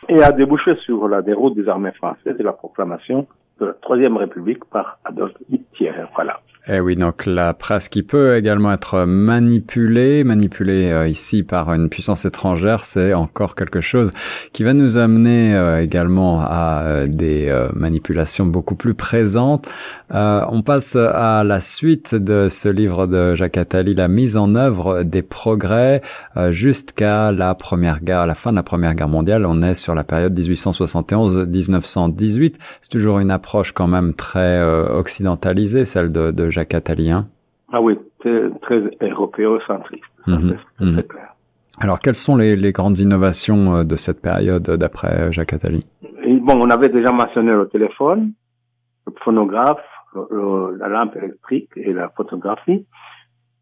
et 0.08 0.22
a 0.22 0.32
débouché 0.32 0.74
sur 0.76 1.08
la 1.08 1.22
déroute 1.22 1.54
des 1.54 1.68
armées 1.68 1.92
françaises 1.92 2.36
et 2.38 2.42
la 2.42 2.52
proclamation 2.52 3.26
de 3.62 3.68
la 3.68 3.74
Troisième 3.74 4.16
République 4.16 4.64
par 4.64 4.98
Adolphe 5.04 5.36
Hitler. 5.48 5.92
Voilà. 6.14 6.40
Eh 6.68 6.78
oui, 6.78 6.94
donc 6.94 7.26
la 7.26 7.54
presse 7.54 7.88
qui 7.88 8.04
peut 8.04 8.36
également 8.36 8.70
être 8.70 9.04
manipulée, 9.04 10.22
manipulée 10.22 10.92
euh, 10.92 11.08
ici 11.08 11.42
par 11.42 11.74
une 11.74 11.88
puissance 11.88 12.24
étrangère, 12.24 12.84
c'est 12.84 13.14
encore 13.14 13.56
quelque 13.56 13.80
chose 13.80 14.12
qui 14.52 14.62
va 14.62 14.72
nous 14.72 14.96
amener 14.96 15.56
euh, 15.56 15.82
également 15.82 16.40
à 16.40 16.82
euh, 16.82 17.08
des 17.08 17.52
manipulations 17.74 18.46
beaucoup 18.46 18.76
plus 18.76 18.94
présentes. 18.94 19.68
on 20.10 20.62
passe 20.62 20.94
à 20.94 21.42
la 21.42 21.58
suite 21.58 22.14
de 22.14 22.48
ce 22.48 22.68
livre 22.68 23.08
de 23.08 23.34
Jacques 23.34 23.56
Attali, 23.56 23.94
la 23.94 24.06
mise 24.06 24.36
en 24.36 24.54
œuvre 24.54 25.02
des 25.02 25.22
progrès 25.22 26.00
jusqu'à 26.50 27.32
la 27.32 27.56
première 27.56 28.04
guerre, 28.04 28.24
la 28.26 28.36
fin 28.36 28.52
de 28.52 28.56
la 28.56 28.62
première 28.62 28.94
guerre 28.94 29.08
mondiale. 29.08 29.46
On 29.46 29.62
est 29.62 29.74
sur 29.74 29.96
la 29.96 30.04
période 30.04 30.38
1871-1918. 30.38 32.54
C'est 32.82 32.90
toujours 32.90 33.18
une 33.18 33.32
approche 33.32 33.51
quand 33.74 33.88
même 33.88 34.14
très 34.14 34.62
occidentalisée, 34.90 35.84
celle 35.84 36.08
de, 36.08 36.30
de 36.30 36.50
Jacques 36.50 36.74
Attali. 36.74 37.12
Ah 37.72 37.80
oui, 37.80 37.98
très 38.62 38.82
européocentriste, 39.00 40.04
mmh, 40.26 40.52
mmh. 40.80 41.00
Alors, 41.80 41.98
quelles 42.00 42.14
sont 42.14 42.36
les, 42.36 42.54
les, 42.54 42.72
grandes 42.72 42.98
innovations 42.98 43.76
euh, 43.76 43.84
de 43.84 43.96
cette 43.96 44.20
période 44.20 44.68
euh, 44.68 44.76
d'après 44.76 45.32
Jacques 45.32 45.54
Attali? 45.54 45.86
Bon, 46.42 46.60
on 46.60 46.70
avait 46.70 46.90
déjà 46.90 47.12
mentionné 47.12 47.50
le 47.50 47.68
téléphone, 47.68 48.32
le 49.06 49.12
phonographe, 49.24 49.84
le, 50.14 50.76
la 50.76 50.88
lampe 50.88 51.16
électrique 51.16 51.70
et 51.76 51.92
la 51.92 52.10
photographie, 52.10 52.86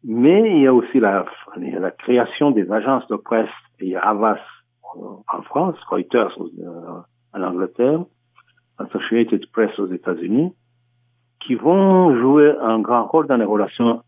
mais 0.03 0.51
il 0.55 0.63
y 0.63 0.67
a 0.67 0.73
aussi 0.73 0.99
la, 0.99 1.25
la 1.57 1.91
création 1.91 2.51
des 2.51 2.69
agences 2.71 3.07
de 3.07 3.15
presse. 3.15 3.49
Il 3.79 3.89
y 3.89 3.95
a 3.95 4.01
Havas 4.01 4.39
en 4.93 5.41
France, 5.43 5.75
Reuters 5.89 6.37
en 7.33 7.41
Angleterre, 7.41 8.03
Associated 8.77 9.45
Press 9.51 9.77
aux 9.79 9.87
États-Unis, 9.87 10.53
qui 11.45 11.55
vont 11.55 12.15
jouer 12.19 12.53
un 12.61 12.79
grand 12.79 13.05
rôle 13.05 13.27
dans 13.27 13.37
les 13.37 13.45
relations 13.45 14.01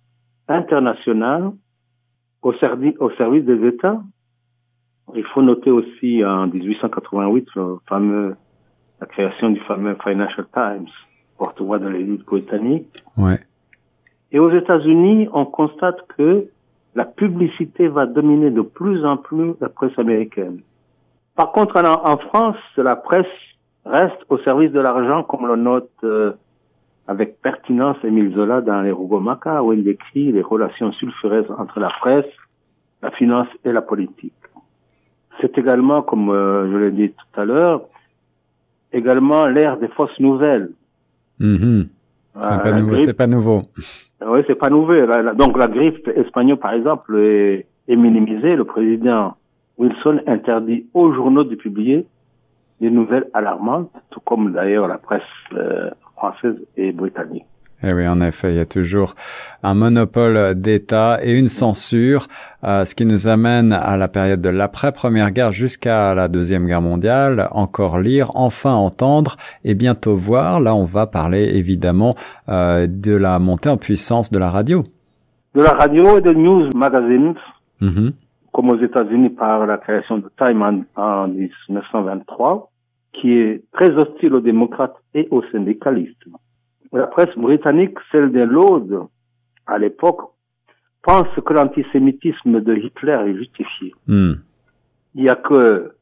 internationales 0.48 1.52
au, 2.42 2.54
service, 2.54 2.96
au 3.00 3.10
service 3.12 3.46
des 3.46 3.68
États. 3.68 4.02
Il 5.16 5.24
faut 5.26 5.42
noter 5.42 5.72
aussi 5.72 6.24
en 6.24 6.48
1888 6.48 7.48
le 7.56 7.78
fameux, 7.88 8.36
la 9.00 9.08
création 9.08 9.50
du 9.50 9.60
fameux 9.62 9.96
Financial 10.04 10.46
Times, 10.54 10.88
porte-voix 11.38 11.80
de 11.80 11.88
l'élite 11.88 12.26
britannique. 12.26 13.04
Ouais. 13.18 13.40
Et 14.32 14.40
aux 14.40 14.52
États-Unis, 14.52 15.28
on 15.34 15.46
constate 15.46 15.98
que 16.18 16.48
la 16.96 17.06
publicité 17.06 17.88
va 17.88 18.06
dominer 18.06 18.52
de 18.52 18.62
plus 18.62 19.06
en 19.06 19.18
plus 19.18 19.54
la 19.60 19.70
presse 19.70 19.98
américaine. 19.98 20.62
Par 21.36 21.52
contre, 21.52 21.78
en, 21.78 22.06
en 22.06 22.18
France, 22.18 22.58
la 22.78 22.96
presse 22.96 23.26
reste 23.86 24.18
au 24.30 24.38
service 24.40 24.72
de 24.72 24.80
l'argent, 24.80 25.24
comme 25.24 25.48
le 25.48 25.56
note 25.56 25.92
euh, 26.04 26.34
avec 27.08 27.42
pertinence 27.42 27.98
Émile 28.04 28.34
Zola 28.34 28.62
dans 28.62 28.82
les 28.82 28.92
Rougomaca, 28.92 29.64
où 29.64 29.74
il 29.74 29.84
décrit 29.84 30.32
les 30.32 30.42
relations 30.42 30.92
sulfureuses 30.94 31.52
entre 31.58 31.80
la 31.80 31.90
presse, 31.90 32.32
la 33.02 33.12
finance 33.12 33.48
et 33.66 33.72
la 33.72 33.82
politique. 33.82 34.34
C'est 35.42 35.58
également, 35.58 36.02
comme 36.02 36.30
euh, 36.30 36.72
je 36.72 36.78
l'ai 36.78 36.92
dit 36.92 37.10
tout 37.10 37.40
à 37.40 37.46
l'heure, 37.46 37.82
également 38.94 39.48
l'ère 39.48 39.78
des 39.78 39.90
fausses 39.90 40.20
nouvelles. 40.20 40.70
Mm-hmm. 41.40 41.88
C'est 42.34 42.64
pas, 42.64 42.72
nouveau, 42.72 42.98
c'est 42.98 43.14
pas 43.14 43.28
nouveau. 43.28 43.62
Oui, 44.26 44.40
c'est 44.48 44.56
pas 44.56 44.70
nouveau. 44.70 44.96
donc 45.36 45.58
la 45.58 45.68
grippe 45.68 46.08
espagnole, 46.16 46.58
par 46.58 46.74
exemple, 46.74 47.16
est, 47.18 47.68
est 47.88 47.96
minimisée. 47.96 48.56
Le 48.56 48.64
président 48.64 49.36
Wilson 49.78 50.22
interdit 50.26 50.88
aux 50.94 51.14
journaux 51.14 51.44
de 51.44 51.56
publier 51.56 52.08
des 52.84 52.92
nouvelles 52.92 53.30
alarmantes, 53.34 53.92
tout 54.10 54.20
comme 54.20 54.52
d'ailleurs 54.52 54.90
la 54.90 54.98
presse 54.98 55.22
euh, 55.54 55.90
française 56.18 56.58
et 56.76 56.92
britannique. 56.92 57.46
Eh 57.82 57.94
oui, 57.94 58.06
en 58.08 58.20
effet, 58.22 58.52
il 58.54 58.58
y 58.58 58.62
a 58.62 58.66
toujours 58.66 59.16
un 59.62 59.74
monopole 59.74 60.56
d'État 60.56 61.20
et 61.22 61.34
une 61.38 61.48
censure, 61.48 62.28
euh, 62.64 62.84
ce 62.86 62.94
qui 62.96 63.06
nous 63.06 63.28
amène 63.28 63.72
à 63.74 63.96
la 63.96 64.08
période 64.10 64.42
de 64.42 64.50
l'après-première 64.50 65.32
guerre 65.32 65.52
jusqu'à 65.52 66.14
la 66.14 66.28
deuxième 66.28 66.66
guerre 66.66 66.82
mondiale. 66.82 67.48
Encore 67.52 68.00
lire, 68.00 68.32
enfin 68.36 68.74
entendre 68.74 69.36
et 69.64 69.76
bientôt 69.76 70.16
voir. 70.16 70.60
Là, 70.60 70.76
on 70.76 70.86
va 70.86 71.08
parler 71.08 71.44
évidemment 71.56 72.16
euh, 72.50 72.88
de 72.88 73.16
la 73.16 73.40
montée 73.40 73.70
en 73.70 73.78
puissance 73.78 74.30
de 74.30 74.40
la 74.40 74.50
radio. 74.50 74.84
De 75.56 75.62
la 75.62 75.72
radio 75.72 76.18
et 76.18 76.22
de 76.22 76.34
news 76.34 76.70
magazines, 76.76 77.36
mm-hmm. 77.82 78.12
comme 78.54 78.70
aux 78.70 78.82
États-Unis 78.82 79.30
par 79.30 79.66
la 79.66 79.78
création 79.78 80.18
de 80.18 80.30
Time 80.38 80.62
en, 80.62 81.02
en 81.02 81.28
1923 81.28 82.70
qui 83.14 83.34
est 83.34 83.64
très 83.74 83.92
hostile 83.92 84.34
aux 84.34 84.42
démocrates 84.42 84.98
et 85.14 85.28
aux 85.32 85.44
syndicalistes. 85.52 86.24
La 86.92 87.08
presse 87.08 87.36
britannique, 87.38 87.98
celle 88.12 88.32
des 88.32 88.46
Lords, 88.46 89.10
à 89.66 89.78
l'époque, 89.78 90.22
pense 91.02 91.28
que 91.46 91.54
l'antisémitisme 91.54 92.62
de 92.62 92.76
Hitler 92.76 93.20
est 93.28 93.36
justifié. 93.36 93.94
Hmm. 94.08 94.34
Il 95.16 95.24
y 95.24 95.30
a 95.30 95.36
que 95.36 95.94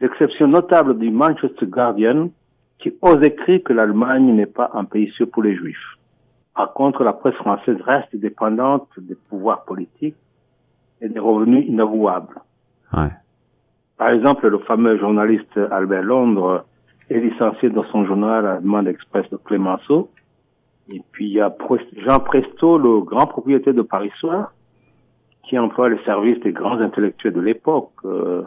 l'exception 0.00 0.48
notable 0.48 0.98
du 0.98 1.10
Manchester 1.10 1.66
Guardian 1.66 2.30
qui 2.78 2.92
ose 3.02 3.22
écrire 3.22 3.62
que 3.64 3.72
l'Allemagne 3.72 4.34
n'est 4.34 4.46
pas 4.46 4.70
un 4.74 4.84
pays 4.84 5.10
sûr 5.10 5.30
pour 5.30 5.42
les 5.42 5.54
Juifs. 5.54 5.98
Par 6.54 6.72
contre, 6.72 7.04
la 7.04 7.12
presse 7.12 7.34
française 7.34 7.80
reste 7.82 8.14
dépendante 8.16 8.88
des 8.98 9.14
pouvoirs 9.14 9.64
politiques 9.64 10.16
et 11.00 11.08
des 11.08 11.18
revenus 11.18 11.66
inavouables. 11.68 12.40
Ouais. 12.92 13.10
Par 14.00 14.08
exemple, 14.08 14.48
le 14.48 14.56
fameux 14.60 14.96
journaliste 14.96 15.60
Albert 15.70 16.04
Londres 16.04 16.64
est 17.10 17.20
licencié 17.20 17.68
dans 17.68 17.84
son 17.92 18.06
journal 18.06 18.46
à 18.46 18.54
la 18.54 18.60
demande 18.60 18.88
express 18.88 19.28
de 19.28 19.36
Clémenceau. 19.36 20.08
Et 20.90 21.02
puis 21.12 21.26
il 21.26 21.32
y 21.34 21.40
a 21.42 21.50
Jean 21.98 22.18
Presto, 22.20 22.78
le 22.78 23.02
grand 23.02 23.26
propriétaire 23.26 23.74
de 23.74 23.82
Paris 23.82 24.10
Soir, 24.18 24.54
qui 25.44 25.58
emploie 25.58 25.90
les 25.90 26.02
services 26.04 26.40
des 26.40 26.52
grands 26.52 26.80
intellectuels 26.80 27.34
de 27.34 27.42
l'époque. 27.42 27.90
Euh, 28.06 28.40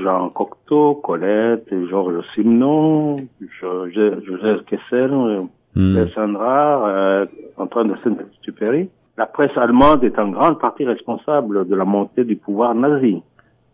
Jean 0.00 0.28
Cocteau, 0.28 0.96
Colette, 0.96 1.72
Georges 1.88 2.24
Simenon, 2.34 3.28
Joseph 3.60 4.64
Kessel, 4.66 5.46
mm. 5.76 5.96
Euh, 6.18 7.26
Antoine 7.58 7.92
de 7.92 7.96
Saint-Exupéry. 8.02 8.90
La 9.16 9.26
presse 9.26 9.56
allemande 9.56 10.02
est 10.02 10.18
en 10.18 10.30
grande 10.30 10.58
partie 10.58 10.84
responsable 10.84 11.68
de 11.68 11.76
la 11.76 11.84
montée 11.84 12.24
du 12.24 12.34
pouvoir 12.34 12.74
nazi. 12.74 13.22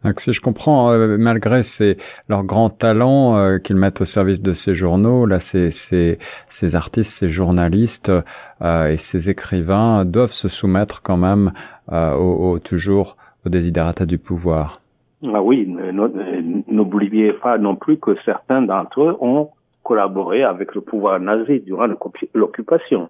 Donc, 0.05 0.21
si 0.21 0.33
je 0.33 0.41
comprends, 0.41 0.91
euh, 0.93 1.17
malgré 1.19 1.63
ces, 1.63 1.97
leurs 2.29 2.45
grands 2.45 2.71
talents 2.71 3.37
euh, 3.37 3.59
qu'ils 3.59 3.77
mettent 3.77 4.01
au 4.01 4.05
service 4.05 4.41
de 4.41 4.53
ces 4.53 4.75
journaux, 4.75 5.27
là, 5.27 5.39
ces, 5.39 5.71
ces, 5.71 6.19
ces 6.49 6.77
artistes, 6.77 7.13
ces 7.13 7.29
journalistes 7.29 8.13
euh, 8.63 8.89
et 8.89 8.97
ces 8.97 9.31
écrivains 9.31 10.05
doivent 10.05 10.33
se 10.33 10.49
soumettre 10.49 11.03
quand 11.03 11.17
même 11.17 11.53
au, 11.91 11.95
au, 12.55 12.59
toujours 12.59 13.17
aux 13.45 13.49
désiderata 13.49 14.07
du 14.07 14.19
pouvoir. 14.19 14.81
Ah 15.25 15.43
oui, 15.43 15.69
n'oubliez 16.69 17.33
pas 17.33 17.59
non 17.59 17.77
plus 17.77 17.99
que 17.99 18.17
certains 18.25 18.63
d'entre 18.63 19.03
eux 19.03 19.17
ont 19.21 19.51
collaboré 19.85 20.43
avec 20.43 20.75
le 20.75 20.81
pouvoir 20.81 21.21
nazi 21.21 21.61
durant 21.61 21.87
l'occupation. 22.35 23.09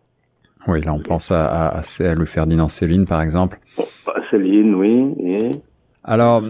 Oui, 0.67 0.81
là 0.83 0.93
on 0.93 1.01
pense 1.01 1.31
à, 1.31 1.41
à, 1.41 1.81
à 1.81 2.15
Louis 2.15 2.27
Ferdinand 2.27 2.69
Céline 2.69 3.07
par 3.07 3.23
exemple. 3.23 3.59
Bah, 4.07 4.15
Céline, 4.31 4.75
oui. 4.75 5.15
Et 5.21 5.51
Alors, 6.05 6.43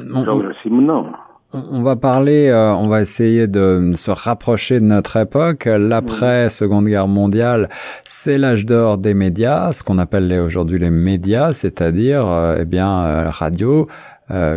on, 1.53 1.83
va 1.83 1.97
parler, 1.97 2.49
euh, 2.49 2.75
on 2.75 2.89
va 2.89 3.03
essayer 3.03 3.47
de 3.47 3.93
se 3.97 4.11
rapprocher 4.11 4.81
de 4.81 4.85
notre 4.85 5.19
époque. 5.19 5.67
L'après 5.67 6.49
Seconde 6.49 6.87
Guerre 6.87 7.09
mondiale, 7.09 7.69
c'est 8.05 8.39
l'âge 8.39 8.65
d'or 8.65 8.97
des 8.97 9.13
médias, 9.13 9.73
ce 9.73 9.85
qu'on 9.85 9.99
appelle 9.99 10.33
aujourd'hui 10.41 10.79
les 10.79 10.89
médias, 10.89 11.53
c'est-à-dire 11.53 12.27
euh, 12.27 12.57
eh 12.61 12.65
bien 12.65 13.05
euh, 13.05 13.29
radio, 13.29 13.87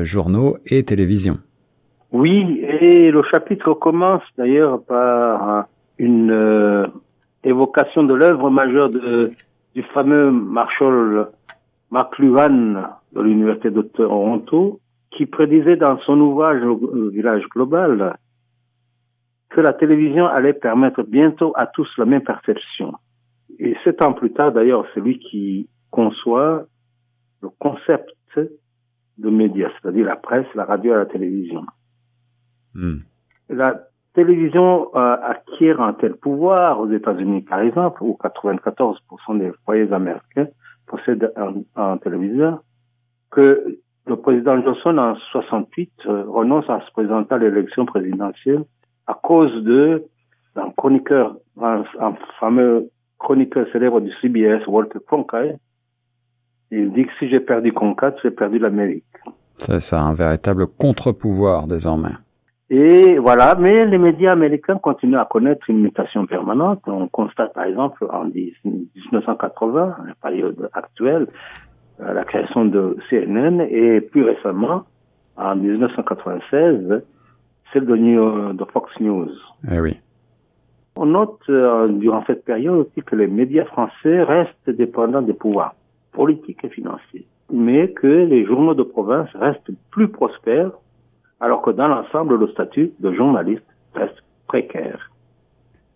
journaux 0.03 0.55
et 0.67 0.83
télévision. 0.83 1.33
Oui, 2.13 2.61
et 2.61 3.11
le 3.11 3.23
chapitre 3.29 3.73
commence 3.73 4.23
d'ailleurs 4.37 4.81
par 4.83 5.65
une 5.97 6.87
évocation 7.43 8.03
de 8.03 8.13
l'œuvre 8.13 8.49
majeure 8.49 8.89
de, 8.89 9.33
du 9.75 9.83
fameux 9.93 10.31
Marshall 10.31 11.27
McLuhan 11.91 12.85
de 13.13 13.21
l'Université 13.21 13.69
de 13.69 13.81
Toronto, 13.81 14.79
qui 15.15 15.25
prédisait 15.25 15.77
dans 15.77 15.97
son 15.99 16.19
ouvrage 16.19 16.61
Le 16.61 17.09
village 17.09 17.43
global 17.49 18.17
que 19.49 19.61
la 19.61 19.73
télévision 19.73 20.25
allait 20.27 20.53
permettre 20.53 21.03
bientôt 21.03 21.53
à 21.55 21.67
tous 21.67 21.87
la 21.97 22.05
même 22.05 22.23
perception. 22.23 22.93
Et 23.57 23.75
sept 23.83 24.01
ans 24.01 24.13
plus 24.13 24.33
tard, 24.33 24.51
d'ailleurs, 24.51 24.85
c'est 24.93 24.99
lui 24.99 25.19
qui 25.19 25.69
conçoit 25.91 26.65
le 27.41 27.49
concept 27.59 28.11
de 29.17 29.29
médias, 29.29 29.69
c'est-à-dire 29.81 30.05
la 30.05 30.17
presse, 30.17 30.47
la 30.55 30.65
radio 30.65 30.93
et 30.93 30.97
la 30.97 31.05
télévision 31.05 31.65
Hmm. 32.75 32.97
la 33.49 33.87
télévision 34.13 34.93
euh, 34.95 35.15
acquiert 35.21 35.79
un 35.79 35.93
tel 35.93 36.15
pouvoir 36.15 36.81
aux 36.81 36.91
États-Unis, 36.91 37.41
par 37.43 37.61
exemple, 37.61 38.03
où 38.03 38.17
94% 38.21 39.39
des 39.39 39.53
foyers 39.63 39.93
américains 39.93 40.47
possèdent 40.85 41.31
un, 41.37 41.53
un 41.77 41.97
téléviseur, 41.97 42.61
que 43.31 43.79
le 44.07 44.15
président 44.17 44.61
Johnson, 44.61 44.97
en 44.97 45.15
68, 45.31 45.91
euh, 46.05 46.23
renonce 46.27 46.69
à 46.69 46.81
se 46.81 46.91
présenter 46.91 47.33
à 47.33 47.37
l'élection 47.37 47.85
présidentielle 47.85 48.63
à 49.07 49.13
cause 49.13 49.53
de 49.63 50.03
d'un 50.55 50.71
chroniqueur, 50.71 51.35
un, 51.61 51.83
un 51.99 52.13
fameux 52.39 52.89
chroniqueur 53.19 53.67
célèbre 53.73 53.99
du 53.99 54.11
CBS, 54.21 54.65
Walter 54.67 54.99
Cronkite. 55.05 55.59
Il 56.71 56.93
dit 56.93 57.05
que 57.05 57.11
si 57.19 57.29
j'ai 57.29 57.41
perdu 57.41 57.73
Cronkite, 57.73 58.15
j'ai 58.23 58.31
perdu 58.31 58.57
l'Amérique. 58.57 59.03
C'est 59.57 59.81
ça, 59.81 60.01
un 60.01 60.13
véritable 60.13 60.67
contre-pouvoir 60.67 61.67
désormais. 61.67 62.13
Et 62.69 63.19
voilà, 63.19 63.55
mais 63.55 63.85
les 63.85 63.99
médias 63.99 64.31
américains 64.31 64.77
continuent 64.77 65.19
à 65.19 65.25
connaître 65.25 65.69
une 65.69 65.81
mutation 65.81 66.25
permanente. 66.25 66.81
On 66.87 67.07
constate 67.07 67.53
par 67.53 67.65
exemple 67.65 68.07
en 68.11 68.25
10 68.25 68.53
1980, 68.63 69.97
la 70.07 70.15
période 70.15 70.69
actuelle, 70.73 71.27
euh, 72.01 72.13
la 72.13 72.23
création 72.25 72.65
de 72.65 72.97
CNN 73.09 73.61
et 73.61 74.01
plus 74.01 74.23
récemment, 74.23 74.83
en 75.37 75.55
1996, 75.55 77.03
celle 77.73 77.85
de, 77.85 77.95
New- 77.95 78.53
de 78.53 78.65
Fox 78.65 78.91
News. 78.99 79.29
Eh 79.71 79.79
oui. 79.79 79.97
On 80.97 81.07
note 81.07 81.39
euh, 81.49 81.87
durant 81.89 82.23
cette 82.25 82.45
période 82.45 82.87
aussi 82.87 83.01
que 83.05 83.15
les 83.15 83.27
médias 83.27 83.65
français 83.65 84.23
restent 84.23 84.69
dépendants 84.69 85.21
des 85.21 85.33
pouvoirs 85.33 85.75
politiques 86.13 86.63
et 86.63 86.69
financiers, 86.69 87.25
mais 87.51 87.89
que 87.89 88.07
les 88.07 88.45
journaux 88.45 88.75
de 88.75 88.83
province 88.83 89.29
restent 89.35 89.71
plus 89.91 90.07
prospères, 90.07 90.71
alors 91.41 91.61
que 91.61 91.71
dans 91.71 91.87
l'ensemble, 91.87 92.37
le 92.39 92.47
statut 92.47 92.91
de 92.99 93.11
journaliste 93.11 93.65
reste 93.93 94.23
précaire. 94.47 95.11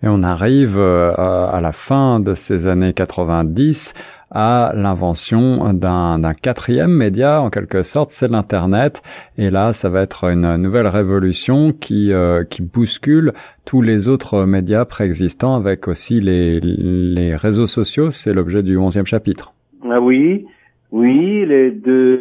Et 0.03 0.07
on 0.07 0.23
arrive 0.23 0.77
euh, 0.77 1.13
à 1.17 1.59
la 1.61 1.71
fin 1.71 2.19
de 2.19 2.33
ces 2.33 2.67
années 2.67 2.93
90 2.93 3.93
à 4.31 4.71
l'invention 4.75 5.73
d'un 5.73 6.33
quatrième 6.33 6.91
média, 6.91 7.41
en 7.41 7.49
quelque 7.49 7.81
sorte, 7.81 8.11
c'est 8.11 8.29
l'Internet. 8.29 9.01
Et 9.37 9.49
là, 9.49 9.73
ça 9.73 9.89
va 9.89 10.01
être 10.01 10.25
une 10.25 10.55
nouvelle 10.57 10.87
révolution 10.87 11.71
qui, 11.71 12.13
euh, 12.13 12.43
qui 12.43 12.61
bouscule 12.61 13.33
tous 13.65 13.81
les 13.81 14.07
autres 14.07 14.45
médias 14.45 14.85
préexistants 14.85 15.55
avec 15.55 15.87
aussi 15.87 16.21
les, 16.21 16.59
les 16.59 17.35
réseaux 17.35 17.67
sociaux. 17.67 18.11
C'est 18.11 18.33
l'objet 18.33 18.63
du 18.63 18.77
onzième 18.77 19.05
chapitre. 19.05 19.51
Ah 19.89 19.99
oui, 20.01 20.45
oui, 20.91 21.45
les 21.45 21.71
deux, 21.71 22.19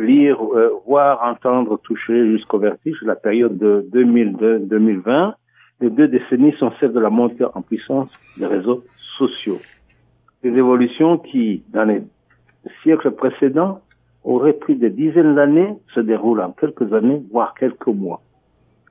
lire, 0.00 0.38
euh, 0.42 0.70
voir, 0.86 1.20
entendre, 1.22 1.78
toucher 1.82 2.26
jusqu'au 2.32 2.58
vertige, 2.58 2.96
la 3.02 3.14
période 3.14 3.56
de 3.56 3.86
2002-2020, 3.92 5.34
les 5.80 5.90
deux 5.90 6.08
décennies 6.08 6.54
sont 6.58 6.72
celles 6.80 6.92
de 6.92 6.98
la 6.98 7.10
montée 7.10 7.44
en 7.54 7.62
puissance 7.62 8.10
des 8.36 8.46
réseaux 8.46 8.84
sociaux. 9.16 9.58
Des 10.42 10.50
évolutions 10.50 11.18
qui, 11.18 11.62
dans 11.72 11.84
les 11.84 12.02
siècles 12.82 13.10
précédents, 13.12 13.80
auraient 14.24 14.54
pris 14.54 14.76
des 14.76 14.90
dizaines 14.90 15.34
d'années, 15.34 15.74
se 15.94 16.00
déroulent 16.00 16.40
en 16.40 16.52
quelques 16.52 16.92
années, 16.92 17.22
voire 17.30 17.54
quelques 17.54 17.86
mois. 17.88 18.20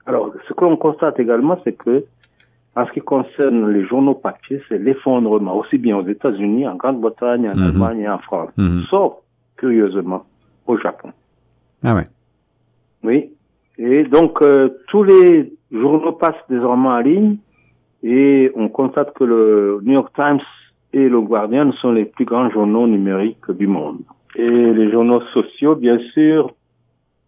Alors, 0.05 0.31
ce 0.47 0.53
que 0.53 0.63
l'on 0.63 0.77
constate 0.77 1.19
également, 1.19 1.57
c'est 1.63 1.73
que, 1.73 2.05
en 2.75 2.85
ce 2.85 2.91
qui 2.91 2.99
concerne 3.01 3.69
les 3.69 3.83
journaux 3.85 4.15
papier, 4.15 4.62
c'est 4.69 4.77
l'effondrement, 4.77 5.55
aussi 5.57 5.77
bien 5.77 5.97
aux 5.97 6.07
États-Unis, 6.07 6.67
en 6.67 6.75
Grande-Bretagne, 6.75 7.49
en 7.49 7.55
Mhm. 7.55 7.63
Allemagne 7.67 7.99
et 8.01 8.09
en 8.09 8.19
France. 8.19 8.49
Mhm. 8.57 8.83
Sauf, 8.89 9.13
curieusement, 9.57 10.23
au 10.67 10.77
Japon. 10.77 11.09
Ah 11.83 11.95
ouais. 11.95 12.05
Oui. 13.03 13.31
Et 13.77 14.03
donc, 14.03 14.41
euh, 14.41 14.69
tous 14.88 15.03
les 15.03 15.53
journaux 15.71 16.13
passent 16.13 16.35
désormais 16.49 16.89
en 16.89 16.99
ligne 16.99 17.38
et 18.03 18.51
on 18.55 18.67
constate 18.69 19.13
que 19.13 19.23
le 19.23 19.79
New 19.83 19.93
York 19.93 20.12
Times 20.15 20.41
et 20.93 21.08
le 21.08 21.21
Guardian 21.21 21.71
sont 21.73 21.91
les 21.91 22.06
plus 22.06 22.25
grands 22.25 22.49
journaux 22.49 22.88
numériques 22.88 23.49
du 23.52 23.67
monde. 23.67 23.99
Et 24.36 24.49
les 24.49 24.91
journaux 24.91 25.21
sociaux, 25.34 25.75
bien 25.75 25.99
sûr, 26.13 26.52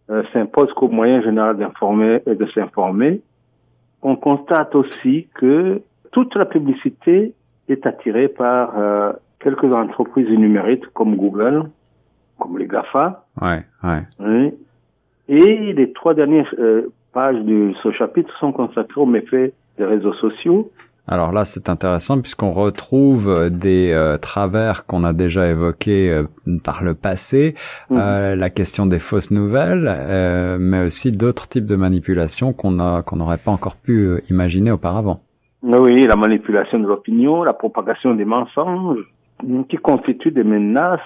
euh, 0.10 0.24
s'imposent 0.34 0.74
qu'au 0.74 0.88
moyen 0.90 1.22
général 1.22 1.58
d'informer 1.58 2.22
et 2.26 2.36
de 2.36 2.46
s'informer. 2.48 3.22
On 4.02 4.16
constate 4.16 4.76
aussi 4.76 5.28
que 5.36 5.82
toute 6.12 6.36
la 6.36 6.46
publicité 6.46 7.34
est 7.70 7.86
attirée 7.86 8.28
par 8.28 8.78
euh, 8.78 9.14
quelques 9.40 9.72
entreprises 9.72 10.30
numériques 10.30 10.86
comme 10.94 11.16
Google, 11.16 11.70
comme 12.40 12.58
les 12.58 12.68
GAFA, 12.68 13.26
Ouais, 13.42 13.64
ouais. 13.84 14.02
oui. 14.20 14.54
Et 15.30 15.74
les 15.74 15.94
trois 15.94 16.14
dernières 16.14 16.54
euh, 16.60 16.92
pages 17.14 17.40
de 17.42 17.74
ce 17.82 17.92
chapitre 17.92 18.36
sont 18.40 18.52
consacrées 18.52 19.02
aux 19.02 19.06
méfaits 19.06 19.54
des 19.78 19.86
réseaux 19.86 20.14
sociaux. 20.14 20.72
Alors 21.08 21.32
là, 21.32 21.46
c'est 21.46 21.68
intéressant 21.70 22.22
puisqu'on 22.22 22.52
retrouve 22.52 23.28
euh, 23.28 23.50
des 23.50 23.92
euh, 23.92 24.18
travers 24.18 24.86
qu'on 24.86 25.04
a 25.04 25.14
déjà 25.14 25.50
évoqués 25.50 26.10
euh, 26.12 26.24
par 26.64 26.84
le 26.84 26.94
passé, 26.94 27.56
Mhm. 27.90 27.98
euh, 28.00 28.36
la 28.36 28.50
question 28.50 28.86
des 28.86 29.00
fausses 29.00 29.32
nouvelles, 29.32 30.58
mais 30.60 30.84
aussi 30.86 31.12
d'autres 31.12 31.48
types 31.48 31.66
de 31.66 31.76
manipulations 31.76 32.54
qu'on 32.54 32.80
a 32.80 33.02
qu'on 33.02 33.18
n'aurait 33.18 33.40
pas 33.40 33.52
encore 33.52 33.76
pu 33.76 34.22
imaginer 34.30 34.72
auparavant. 34.72 35.22
Oui, 35.64 36.06
la 36.08 36.16
manipulation 36.16 36.80
de 36.80 36.88
l'opinion, 36.88 37.44
la 37.44 37.54
propagation 37.54 38.16
des 38.16 38.26
mensonges, 38.26 39.00
qui 39.70 39.78
constituent 39.78 40.32
des 40.32 40.44
menaces 40.44 41.00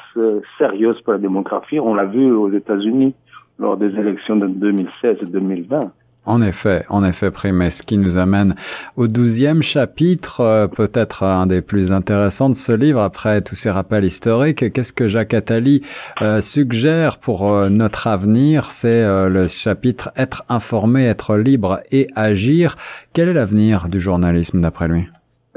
sérieuses 0.57 0.99
pour 1.01 1.13
la 1.13 1.19
démographie. 1.19 1.79
On 1.79 1.93
l'a 1.93 2.05
vu 2.05 2.31
aux 2.31 2.51
États-Unis 2.51 3.13
lors 3.59 3.77
des 3.77 3.87
élections 3.97 4.35
de 4.35 4.47
2016 4.47 5.17
et 5.21 5.25
2020. 5.25 5.79
En 6.25 6.41
effet, 6.41 6.83
en 6.89 7.03
effet, 7.03 7.29
Prime, 7.29 7.69
ce 7.69 7.83
qui 7.83 7.97
nous 7.97 8.17
amène 8.17 8.55
au 8.97 9.07
douzième 9.07 9.61
chapitre, 9.61 10.41
euh, 10.41 10.67
peut-être 10.67 11.23
un 11.23 11.45
des 11.45 11.61
plus 11.61 11.91
intéressants 11.91 12.49
de 12.49 12.55
ce 12.55 12.71
livre, 12.71 12.99
après 12.99 13.41
tous 13.41 13.55
ces 13.55 13.69
rappels 13.69 14.05
historiques. 14.05 14.73
Qu'est-ce 14.73 14.93
que 14.93 15.07
Jacques 15.07 15.35
Attali 15.35 15.83
euh, 16.23 16.41
suggère 16.41 17.19
pour 17.19 17.51
euh, 17.51 17.69
notre 17.69 18.07
avenir? 18.07 18.71
C'est 18.71 19.05
le 19.29 19.45
chapitre 19.47 20.11
Être 20.17 20.43
informé, 20.49 21.05
être 21.05 21.35
libre 21.35 21.79
et 21.91 22.07
agir. 22.15 22.75
Quel 23.13 23.29
est 23.29 23.33
l'avenir 23.33 23.87
du 23.87 23.99
journalisme 23.99 24.61
d'après 24.61 24.87
lui? 24.87 25.07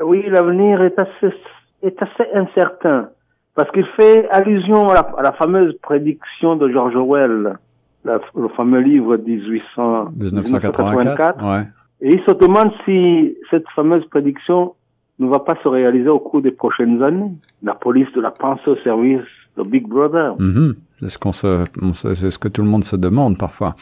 Oui, 0.03 0.23
l'avenir 0.29 0.83
est 0.83 0.99
assez, 0.99 1.35
est 1.83 1.97
assez 2.03 2.31
incertain 2.35 3.09
parce 3.55 3.71
qu'il 3.73 3.87
fait 3.97 4.29
allusion 4.31 4.89
à 4.91 5.23
la 5.23 5.33
fameuse 5.33 5.77
prédiction 5.83 6.55
de 6.55 6.69
George 6.71 6.95
Orwell, 6.95 7.59
la- 8.05 8.21
le 8.37 8.49
fameux 8.49 8.81
livre 8.81 9.17
1800, 9.17 10.11
1984 10.21 11.45
Ouais. 11.45 11.65
Et 12.01 12.15
il 12.15 12.21
se 12.23 12.33
demande 12.33 12.71
si 12.85 13.37
cette 13.51 13.69
fameuse 13.75 14.05
prédiction 14.07 14.75
ne 15.19 15.27
va 15.29 15.41
pas 15.41 15.57
se 15.63 15.69
réaliser 15.69 16.09
au 16.09 16.21
cours 16.21 16.41
des 16.43 16.53
prochaines 16.53 17.03
années. 17.03 17.33
La 17.63 17.75
police 17.75 18.11
de 18.15 18.21
la 18.21 18.31
pensée 18.31 18.69
au 18.71 18.77
service 18.77 19.27
de 19.57 19.63
Big 19.65 19.87
Brother. 19.89 20.37
Mhm. 20.39 20.77
C'est 21.01 21.09
ce 21.11 21.19
qu'on 21.19 21.33
se, 21.33 21.65
c'est 21.93 22.31
ce 22.31 22.39
que 22.39 22.47
tout 22.49 22.63
le 22.63 22.69
monde 22.69 22.85
se 22.85 22.95
demande 22.97 23.37
parfois. 23.39 23.75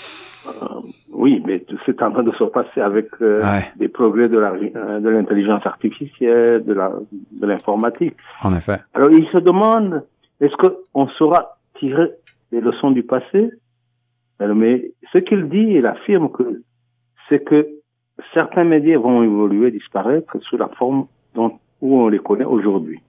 Oui, 1.13 1.43
mais 1.47 1.61
tout 1.61 1.77
c'est 1.87 2.01
en 2.03 2.11
train 2.13 2.23
de 2.23 2.33
se 2.33 2.45
passer 2.45 2.81
avec 2.81 3.09
euh, 3.21 3.43
Ouais. 3.43 3.65
des 3.77 3.89
progrès 3.89 4.29
de 4.29 4.39
la- 4.39 4.53
euh, 4.53 5.01
de 5.01 5.09
l'intelligence 5.09 5.65
artificielle, 5.67 6.65
de 6.65 6.73
la 6.75 6.93
de 7.41 7.47
l'informatique. 7.47 8.15
En 8.43 8.55
effet. 8.55 8.79
Alors 8.95 9.11
il 9.11 9.27
se 9.29 9.39
demande 9.39 10.05
est-ce 10.41 10.55
que 10.57 10.77
on 10.95 11.09
saura 11.09 11.57
tirer 11.79 12.11
les 12.53 12.61
leçons 12.61 12.91
du 12.91 13.03
passé 13.03 13.51
Mais 14.41 14.91
ce 15.13 15.19
qu'il 15.19 15.49
dit, 15.49 15.67
il 15.79 15.87
affirme 15.87 16.31
que 16.31 16.63
c'est 17.29 17.45
que 17.45 17.67
certains 18.35 18.65
médias 18.65 18.99
vont 18.99 19.23
évoluer, 19.23 19.71
disparaître 19.71 20.37
sous 20.43 20.57
la 20.57 20.69
forme 20.69 21.07
dont 21.35 21.59
où 21.83 22.01
on 22.01 22.09
les 22.09 22.19
connaît 22.19 22.45
aujourd'hui. 22.45 23.01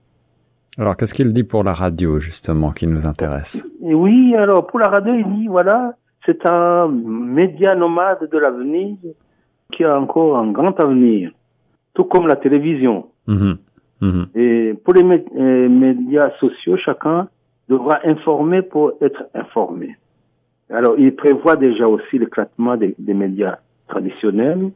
Alors, 0.78 0.96
qu'est-ce 0.96 1.14
qu'il 1.14 1.34
dit 1.34 1.44
pour 1.44 1.64
la 1.64 1.74
radio, 1.74 2.20
justement, 2.20 2.72
qui 2.72 2.86
nous 2.86 3.08
intéresse? 3.08 3.66
Oui, 3.82 4.36
alors 4.36 4.68
pour 4.68 4.80
la 4.80 4.90
radio, 4.90 5.14
il 5.14 5.26
dit, 5.40 5.48
voilà, 5.48 5.94
c'est 6.26 6.46
un 6.46 6.88
média 6.88 7.76
nomade 7.76 8.30
de 8.32 8.38
l'avenir 8.38 8.96
qui 9.72 9.84
a 9.84 10.00
encore 10.00 10.38
un 10.38 10.52
grand 10.52 10.80
avenir, 10.80 11.32
tout 11.94 12.04
comme 12.04 12.28
la 12.28 12.36
télévision. 12.36 13.08
Mhm. 13.28 13.58
Mhm. 14.02 14.28
Et 14.36 14.74
pour 14.84 14.94
les 14.94 15.04
euh, 15.04 15.70
médias 15.70 16.30
sociaux, 16.40 16.78
chacun 16.78 17.28
devra 17.68 18.00
informer 18.06 18.62
pour 18.62 18.94
être 19.02 19.24
informé. 19.34 19.96
Alors, 20.70 20.96
il 20.98 21.16
prévoit 21.16 21.56
déjà 21.56 21.88
aussi 21.88 22.20
l'éclatement 22.20 22.76
des, 22.76 22.96
médias 23.14 23.58
traditionnels 23.88 24.72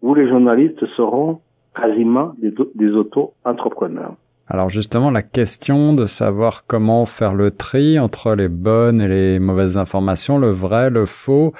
où 0.00 0.14
les 0.14 0.28
journalistes 0.28 0.84
seront 0.96 1.40
quasiment 1.74 2.34
des, 2.38 2.90
auto-entrepreneurs. 2.90 4.14
Alors 4.50 4.70
justement, 4.70 5.10
la 5.10 5.22
question 5.22 5.92
de 5.92 6.06
savoir 6.06 6.64
comment 6.66 7.04
faire 7.04 7.34
le 7.34 7.50
tri 7.50 7.98
entre 7.98 8.34
les 8.34 8.48
bonnes 8.48 9.02
et 9.02 9.08
les 9.08 9.38
mauvaises 9.38 9.76
informations, 9.76 10.38
le 10.38 10.50
vrai, 10.50 10.88
le 10.88 11.04
faux, 11.04 11.52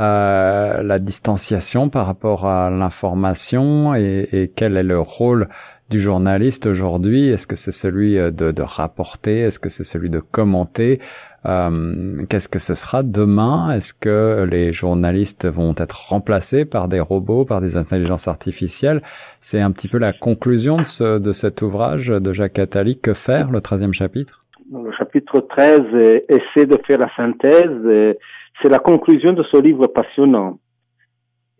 euh, 0.00 0.82
la 0.82 0.98
distanciation 0.98 1.88
par 1.88 2.06
rapport 2.06 2.46
à 2.46 2.68
l'information 2.68 3.94
et 3.94 4.50
quel 4.56 4.76
est 4.76 4.82
le 4.82 4.98
rôle 4.98 5.48
du 5.92 6.00
journaliste 6.00 6.64
aujourd'hui? 6.66 7.28
Est-ce 7.28 7.46
que 7.46 7.54
c'est 7.54 7.70
celui 7.70 8.18
euh, 8.18 8.30
de, 8.30 8.50
de 8.50 8.62
rapporter? 8.62 9.40
Est-ce 9.40 9.58
que 9.58 9.68
c'est 9.68 9.84
celui 9.84 10.08
de 10.08 10.20
commenter? 10.20 11.00
Euh, 11.44 12.24
Qu'est-ce 12.30 12.48
que 12.48 12.58
ce 12.58 12.74
sera 12.74 13.02
demain? 13.02 13.70
Est-ce 13.72 13.92
que 13.92 14.48
les 14.50 14.72
journalistes 14.72 15.46
vont 15.46 15.74
être 15.76 16.08
remplacés 16.08 16.64
par 16.64 16.88
des 16.88 17.00
robots, 17.00 17.44
par 17.44 17.60
des 17.60 17.76
intelligences 17.76 18.26
artificielles? 18.26 19.02
C'est 19.40 19.60
un 19.60 19.70
petit 19.70 19.88
peu 19.88 19.98
la 19.98 20.14
conclusion 20.14 20.78
de, 20.78 20.82
ce, 20.84 21.18
de 21.18 21.32
cet 21.32 21.60
ouvrage 21.60 22.08
de 22.08 22.32
Jacques 22.32 22.58
Attali. 22.58 22.98
Que 22.98 23.12
faire, 23.12 23.50
le 23.50 23.58
13e 23.58 23.92
chapitre? 23.92 24.46
Le 24.72 24.90
chapitre 24.92 25.40
13 25.40 25.80
euh, 25.92 26.20
essaie 26.30 26.64
de 26.64 26.78
faire 26.86 26.98
la 26.98 27.10
synthèse. 27.14 28.16
C'est 28.62 28.70
la 28.70 28.78
conclusion 28.78 29.34
de 29.34 29.42
ce 29.42 29.60
livre 29.60 29.88
passionnant. 29.88 30.58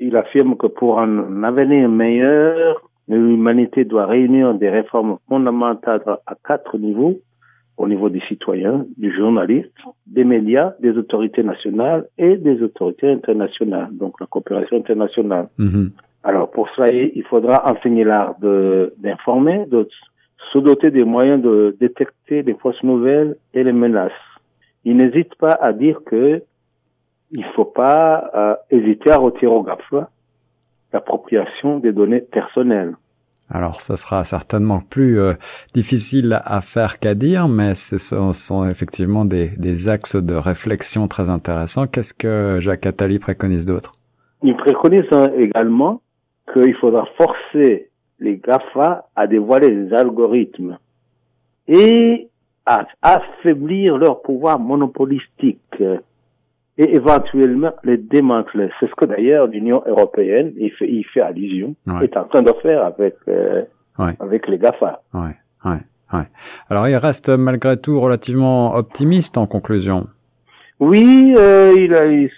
Il 0.01 0.17
affirme 0.17 0.57
que 0.57 0.69
pour 0.69 1.01
un 1.01 1.45
avenir 1.45 1.89
meilleur, 1.91 2.81
l'humanité 3.09 3.85
doit 3.85 4.07
réunir 4.07 4.55
des 4.55 4.71
réformes 4.71 5.19
fondamentales 5.29 6.03
à 6.27 6.35
quatre 6.47 6.79
niveaux. 6.79 7.21
Au 7.79 7.89
niveau 7.89 8.11
des 8.11 8.21
citoyens, 8.29 8.85
du 8.99 9.11
journaliste, 9.17 9.73
des 10.07 10.25
médias, 10.25 10.75
des 10.81 10.97
autorités 10.99 11.43
nationales 11.43 12.07
et 12.19 12.37
des 12.37 12.63
autorités 12.63 13.11
internationales. 13.11 13.89
Donc 13.93 14.21
la 14.21 14.27
coopération 14.27 14.77
internationale. 14.77 15.49
Mhm. 15.59 15.91
Alors 16.23 16.51
pour 16.51 16.69
cela, 16.77 16.93
il 16.93 17.25
faudra 17.25 17.69
enseigner 17.73 18.05
l'art 18.05 18.39
de- 18.41 18.93
d'informer, 18.99 19.65
de, 19.67 19.89
se 20.53 20.59
doter 20.59 20.91
des 20.91 21.05
moyens 21.05 21.43
de 21.43 21.77
détecter 21.81 22.43
les 22.43 22.55
fausses 22.55 22.83
nouvelles 22.83 23.37
et 23.55 23.65
les 23.65 23.73
menaces. 23.73 24.13
Il 24.85 24.97
n'hésite 24.97 25.35
pas 25.37 25.53
à 25.53 25.73
dire 25.73 26.01
que 26.05 26.43
il 27.31 27.45
faut 27.55 27.65
pas 27.65 28.31
euh, 28.35 28.55
hésiter 28.71 29.11
à 29.11 29.17
retirer 29.17 29.51
au 29.51 29.63
GAFA 29.63 30.11
l'appropriation 30.93 31.79
des 31.79 31.93
données 31.93 32.21
personnelles. 32.21 32.95
Alors, 33.51 33.81
ça 33.81 33.97
sera 33.97 34.25
certainement 34.25 34.79
plus 34.81 35.21
euh, 35.21 35.35
difficile 35.75 36.41
à 36.45 36.61
faire 36.63 36.99
qu'à 36.99 37.15
dire, 37.15 37.49
mais 37.49 37.75
ce 37.75 37.99
sont, 37.99 38.33
sont 38.33 38.67
effectivement 38.69 39.27
des, 39.27 39.49
des 39.59 39.89
axes 39.91 40.17
de 40.17 40.35
réflexion 40.35 41.07
très 41.07 41.29
intéressants. 41.29 41.87
Qu'est-ce 41.87 42.15
que 42.15 42.59
Jacques 42.61 42.87
Attali 42.87 43.19
préconise 43.19 43.67
d'autre? 43.67 43.95
Il 44.43 44.57
préconise 44.57 45.07
hein, 45.13 45.31
également 45.37 46.01
qu'il 46.53 46.75
faudra 46.77 47.07
forcer 47.17 47.91
les 48.21 48.37
GAFA 48.37 49.07
à 49.15 49.27
dévoiler 49.27 49.71
les 49.71 49.93
algorithmes 49.93 50.79
et 51.69 52.29
à 52.65 52.87
affaiblir 53.03 53.99
leur 53.99 54.23
pouvoir 54.23 54.59
monopolistique 54.59 55.83
et 56.79 56.95
éventuellement 56.95 57.73
les 57.85 57.97
démanteler. 57.99 58.69
C'est 58.81 58.89
ce 58.89 58.95
que 58.95 59.05
d'ailleurs 59.05 59.47
l'Union 59.47 59.83
européenne, 59.87 60.53
il 60.57 60.71
fait, 60.73 60.89
il 60.89 61.05
fait 61.05 61.21
allusion, 61.21 61.75
Ouais. 61.87 62.05
est 62.05 62.17
en 62.17 62.25
train 62.25 62.43
de 62.43 62.53
faire 62.63 62.85
avec, 62.85 63.17
euh, 63.29 63.63
Ouais. 63.99 64.15
avec 64.21 64.49
les 64.49 64.59
GAFA. 64.59 65.03
Ouais, 65.13 65.37
ouais, 65.67 65.81
ouais. 66.15 66.25
Alors, 66.71 66.89
il 66.89 66.97
reste 66.97 67.29
malgré 67.29 67.77
tout 67.77 68.01
relativement 68.01 68.75
optimiste 68.75 69.37
en 69.37 69.47
conclusion. 69.47 70.05
Oui, 70.81 71.35
euh, 71.37 71.75
il 71.77 71.95
a, 71.95 72.07
il- 72.07 72.31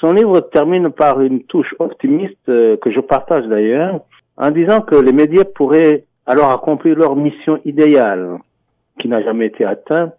son 0.00 0.12
livre 0.12 0.40
termine 0.40 0.90
par 0.90 1.20
une 1.20 1.42
touche 1.44 1.74
optimiste 1.78 2.48
euh, 2.48 2.76
que 2.78 2.90
je 2.90 3.00
partage 3.00 3.46
d'ailleurs, 3.46 4.00
en 4.36 4.50
disant 4.50 4.80
que 4.80 4.94
les 4.96 5.12
médias 5.12 5.44
pourraient 5.44 6.04
alors 6.26 6.50
accomplir 6.52 6.96
leur 6.96 7.16
mission 7.16 7.58
idéale, 7.64 8.38
qui 9.00 9.08
n'a 9.08 9.22
jamais 9.22 9.46
été 9.46 9.64
atteinte, 9.64 10.14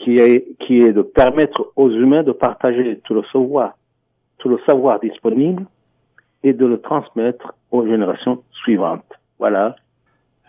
qui 0.00 0.18
est, 0.18 0.46
qui 0.60 0.80
est 0.80 0.92
de 0.92 1.02
permettre 1.02 1.72
aux 1.76 1.90
humains 1.90 2.22
de 2.22 2.32
partager 2.32 2.98
tout 3.04 3.14
le 3.14 3.22
savoir, 3.32 3.76
tout 4.38 4.48
le 4.48 4.58
savoir 4.66 4.98
disponible 4.98 5.64
et 6.42 6.52
de 6.52 6.66
le 6.66 6.80
transmettre 6.80 7.54
aux 7.70 7.86
générations 7.86 8.42
suivantes. 8.64 9.04
Voilà. 9.38 9.76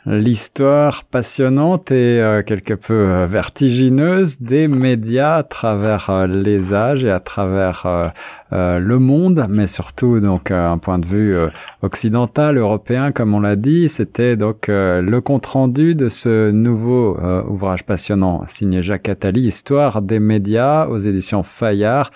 L'histoire 0.08 1.04
passionnante 1.04 1.92
et 1.92 2.20
euh, 2.20 2.42
quelque 2.42 2.74
peu 2.74 2.94
euh, 2.96 3.28
vertigineuse 3.28 4.42
des 4.42 4.68
médias 4.68 5.36
à 5.36 5.44
travers 5.44 6.10
euh, 6.10 6.26
les 6.26 6.74
âges 6.74 7.06
et 7.06 7.12
à 7.12 7.20
travers 7.20 8.12
le 8.52 8.98
monde, 8.98 9.46
mais 9.48 9.68
surtout 9.68 10.20
donc 10.20 10.52
un 10.52 10.78
point 10.78 11.00
de 11.00 11.06
vue 11.06 11.38
occidental, 11.84 12.58
européen, 12.58 13.14
comme 13.14 13.34
on 13.34 13.40
l'a 13.40 13.56
dit. 13.56 13.88
C'était 13.88 14.36
donc 14.36 14.66
le 14.68 15.20
compte 15.20 15.46
rendu 15.46 15.96
de 15.96 16.10
ce 16.10 16.52
nouveau 16.52 17.18
ouvrage 17.48 17.86
passionnant 17.86 18.44
signé 18.48 18.82
Jacques 18.82 19.08
Attali, 19.08 19.42
Histoire 19.42 20.02
des 20.02 20.20
médias 20.20 20.88
aux 20.88 20.98
éditions 20.98 21.44
Fayard 21.44 22.12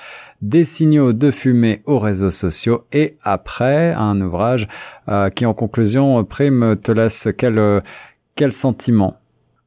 des 0.49 0.63
signaux 0.63 1.13
de 1.13 1.31
fumée 1.31 1.81
aux 1.86 1.99
réseaux 1.99 2.29
sociaux 2.29 2.84
et 2.93 3.17
après 3.23 3.93
un 3.93 4.19
ouvrage 4.21 4.67
euh, 5.10 5.29
qui 5.29 5.45
en 5.45 5.53
conclusion 5.53 6.23
prime 6.23 6.75
te 6.81 6.91
laisse 6.91 7.27
quel 7.38 7.58
euh, 7.58 7.81
quel 8.36 8.51
sentiment? 8.53 9.15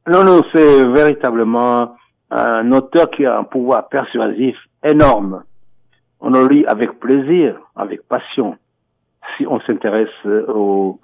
Non, 0.07 0.25
non, 0.25 0.43
c'est 0.53 0.87
véritablement 0.89 1.97
un 2.31 2.73
auteur 2.73 3.11
qui 3.11 3.25
a 3.27 3.39
un 3.39 3.45
pouvoir 3.45 3.89
persuasif 3.89 4.57
énorme. 4.85 5.43
On 6.21 6.31
le 6.31 6.47
lit 6.49 6.67
avec 6.67 6.99
plaisir, 7.01 7.59
avec 7.77 8.07
passion, 8.09 8.57
si 9.37 9.47
on 9.47 9.61
s'intéresse 9.61 10.09
au, 10.25 11.01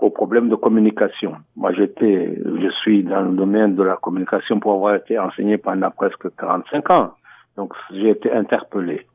aux 0.00 0.10
problèmes 0.10 0.48
de 0.48 0.56
communication. 0.56 1.34
Moi, 1.56 1.72
j'étais, 1.72 2.38
je 2.44 2.70
suis 2.82 3.04
dans 3.04 3.22
le 3.22 3.36
domaine 3.36 3.74
de 3.76 3.82
la 3.82 3.96
communication 3.96 4.60
pour 4.60 4.74
avoir 4.74 4.96
été 4.96 5.18
enseigné 5.18 5.58
pendant 5.58 5.90
presque 5.90 6.34
45 6.36 6.90
ans. 6.90 7.12
Donc, 7.56 7.72
j'ai 7.92 8.10
été 8.10 8.32
interpellé. 8.32 9.06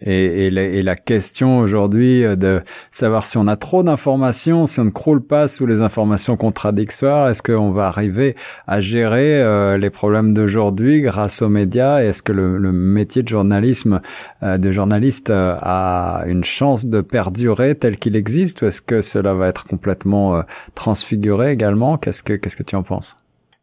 et, 0.00 0.46
et, 0.46 0.50
la, 0.50 0.62
et 0.62 0.82
la 0.82 0.96
question 0.96 1.58
aujourd'hui 1.58 2.24
euh, 2.24 2.36
de 2.36 2.62
savoir 2.90 3.24
si 3.24 3.38
on 3.38 3.46
a 3.46 3.56
trop 3.56 3.82
d'informations, 3.82 4.66
si 4.66 4.80
on 4.80 4.84
ne 4.84 4.90
croule 4.90 5.22
pas 5.24 5.48
sous 5.48 5.66
les 5.66 5.80
informations 5.80 6.36
contradictoires, 6.36 7.28
est-ce 7.28 7.42
qu'on 7.42 7.70
va 7.70 7.86
arriver 7.86 8.34
à 8.66 8.80
gérer 8.80 9.40
euh, 9.40 9.78
les 9.78 9.90
problèmes 9.90 10.34
d'aujourd'hui 10.34 11.00
grâce 11.00 11.42
aux 11.42 11.48
médias? 11.48 12.00
Est-ce 12.02 12.22
que 12.22 12.32
le, 12.32 12.58
le 12.58 12.72
métier 12.72 13.22
de 13.22 13.28
journalisme, 13.28 14.00
euh, 14.42 14.58
de 14.58 14.70
journaliste, 14.70 15.30
euh, 15.30 15.56
a 15.62 16.24
une 16.26 16.44
chance 16.44 16.86
de 16.86 17.00
perdurer 17.00 17.74
tel 17.74 17.96
qu'il 17.96 18.16
existe? 18.16 18.62
Ou 18.62 18.66
est-ce 18.66 18.82
que 18.82 19.00
cela 19.00 19.32
va 19.34 19.48
être 19.48 19.64
complètement 19.64 20.36
euh, 20.36 20.42
transfiguré 20.74 21.52
également? 21.52 21.98
Qu'est-ce 21.98 22.22
que 22.22 22.34
qu'est-ce 22.34 22.56
que 22.56 22.62
tu 22.64 22.76
en 22.76 22.82
penses? 22.82 23.16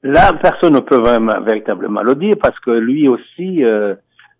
Là, 0.03 0.33
personne 0.33 0.73
ne 0.73 0.79
peut 0.79 0.97
vraiment 0.97 1.39
véritablement 1.41 2.01
le 2.01 2.15
dire 2.15 2.35
parce 2.41 2.59
que 2.59 2.71
lui 2.71 3.07
aussi 3.07 3.63
euh, 3.63 3.93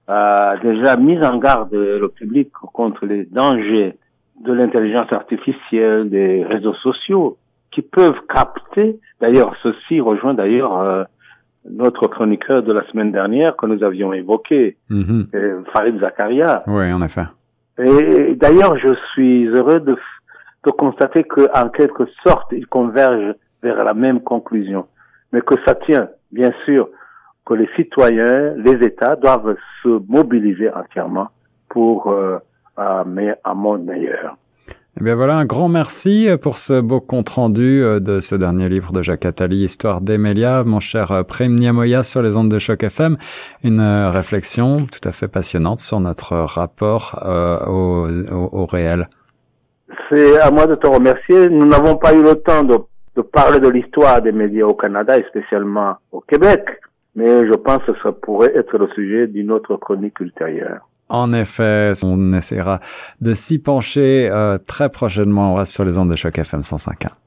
a 0.08 0.56
déjà 0.62 0.95
mis 0.97 1.24
en 1.24 1.36
garde 1.36 1.74
le 1.74 2.08
public 2.10 2.52
contre 2.52 3.02
les 3.08 3.26
dangers 3.26 3.95
de 4.43 4.54
l'intelligence 4.54 5.12
artificielle, 5.13 6.10
des 6.10 6.43
réseaux 6.43 6.74
sociaux 6.76 7.38
qui 7.71 7.84
peuvent 7.84 8.19
capter. 8.28 9.00
D'ailleurs, 9.21 9.56
ceci 9.62 10.02
rejoint 10.02 10.34
d'ailleurs 10.34 10.80
euh, 10.80 11.04
notre 11.69 12.08
chroniqueur 12.08 12.63
de 12.63 12.74
la 12.74 12.84
semaine 12.89 13.12
dernière 13.12 13.56
que 13.56 13.67
nous 13.67 13.84
avions 13.84 14.12
évoqué, 14.13 14.78
Mhm. 14.89 15.26
euh, 15.36 15.62
Farid 15.71 16.00
Zakaria. 16.00 16.63
Oui, 16.65 16.91
en 16.91 17.02
effet. 17.04 17.26
Et 17.78 18.34
d'ailleurs, 18.36 18.78
je 18.80 18.95
suis 19.13 19.45
heureux 19.45 19.80
de, 19.80 19.95
de 20.65 20.71
constater 20.71 21.24
que, 21.24 21.41
en 21.56 21.69
quelque 21.69 22.06
sorte, 22.24 22.47
ils 22.52 22.65
convergent 22.67 23.36
vers 23.62 23.84
la 23.84 23.93
même 23.93 24.21
conclusion. 24.21 24.86
Mais 25.33 25.41
que 25.41 25.55
ça 25.65 25.75
tient, 25.75 26.09
bien 26.31 26.51
sûr, 26.65 26.89
que 27.45 27.53
les 27.53 27.69
citoyens, 27.75 28.53
les 28.57 28.85
États 28.85 29.15
doivent 29.15 29.55
se 29.83 30.01
mobiliser 30.07 30.69
entièrement 30.71 31.29
pour 31.69 32.11
euh, 32.11 32.37
un, 32.77 33.05
un 33.43 33.53
monde 33.53 33.85
meilleur. 33.85 34.37
Eh 34.99 35.03
bien 35.03 35.15
voilà, 35.15 35.37
un 35.37 35.45
grand 35.45 35.69
merci 35.69 36.27
pour 36.41 36.57
ce 36.57 36.81
beau 36.81 36.99
compte-rendu 36.99 37.81
euh, 37.81 38.01
de 38.01 38.19
ce 38.19 38.35
dernier 38.35 38.67
livre 38.67 38.91
de 38.91 39.01
Jacques 39.01 39.25
Attali, 39.25 39.63
Histoire 39.63 40.01
d'Emelia, 40.01 40.63
mon 40.65 40.81
cher 40.81 41.11
euh, 41.11 41.23
Prem 41.23 41.55
Niamoya 41.55 42.03
sur 42.03 42.21
les 42.21 42.35
ondes 42.35 42.51
de 42.51 42.59
choc 42.59 42.83
FM. 42.83 43.15
Une 43.63 43.79
euh, 43.79 44.11
réflexion 44.11 44.85
tout 44.87 45.07
à 45.07 45.13
fait 45.13 45.29
passionnante 45.29 45.79
sur 45.79 46.01
notre 46.01 46.35
rapport 46.35 47.23
euh, 47.25 47.57
au, 47.67 48.09
au, 48.35 48.49
au 48.63 48.65
réel. 48.65 49.07
C'est 50.09 50.37
à 50.41 50.51
moi 50.51 50.67
de 50.67 50.75
te 50.75 50.87
remercier. 50.87 51.47
Nous 51.47 51.65
n'avons 51.65 51.95
pas 51.95 52.13
eu 52.13 52.21
le 52.21 52.35
temps 52.35 52.63
de 52.63 52.77
de 53.15 53.21
parler 53.21 53.60
de 53.60 53.67
l'histoire 53.67 54.21
des 54.21 54.32
médias 54.32 54.65
au 54.65 54.74
Canada 54.74 55.17
et 55.17 55.24
spécialement 55.30 55.95
au 56.12 56.21
Québec. 56.21 56.65
Mais 57.15 57.45
je 57.45 57.54
pense 57.54 57.84
que 57.84 57.91
ça 58.02 58.12
pourrait 58.12 58.56
être 58.56 58.78
le 58.78 58.88
sujet 58.89 59.28
d'une 59.28 59.52
autre 59.52 59.76
chronique 59.76 60.19
ultérieure. 60.19 60.88
En 61.10 61.34
effet, 61.34 61.91
on 62.04 62.32
essaiera 62.32 62.80
de 63.19 63.34
s'y 63.34 63.60
pencher 63.60 64.30
euh, 64.34 64.58
très 64.58 64.89
prochainement. 64.89 65.54
On 65.54 65.56
reste 65.56 65.74
sur 65.74 65.84
les 65.84 65.97
ondes 65.97 66.10
de 66.10 66.15
choc 66.15 66.38
FM 66.38 66.62
105.1. 66.62 67.21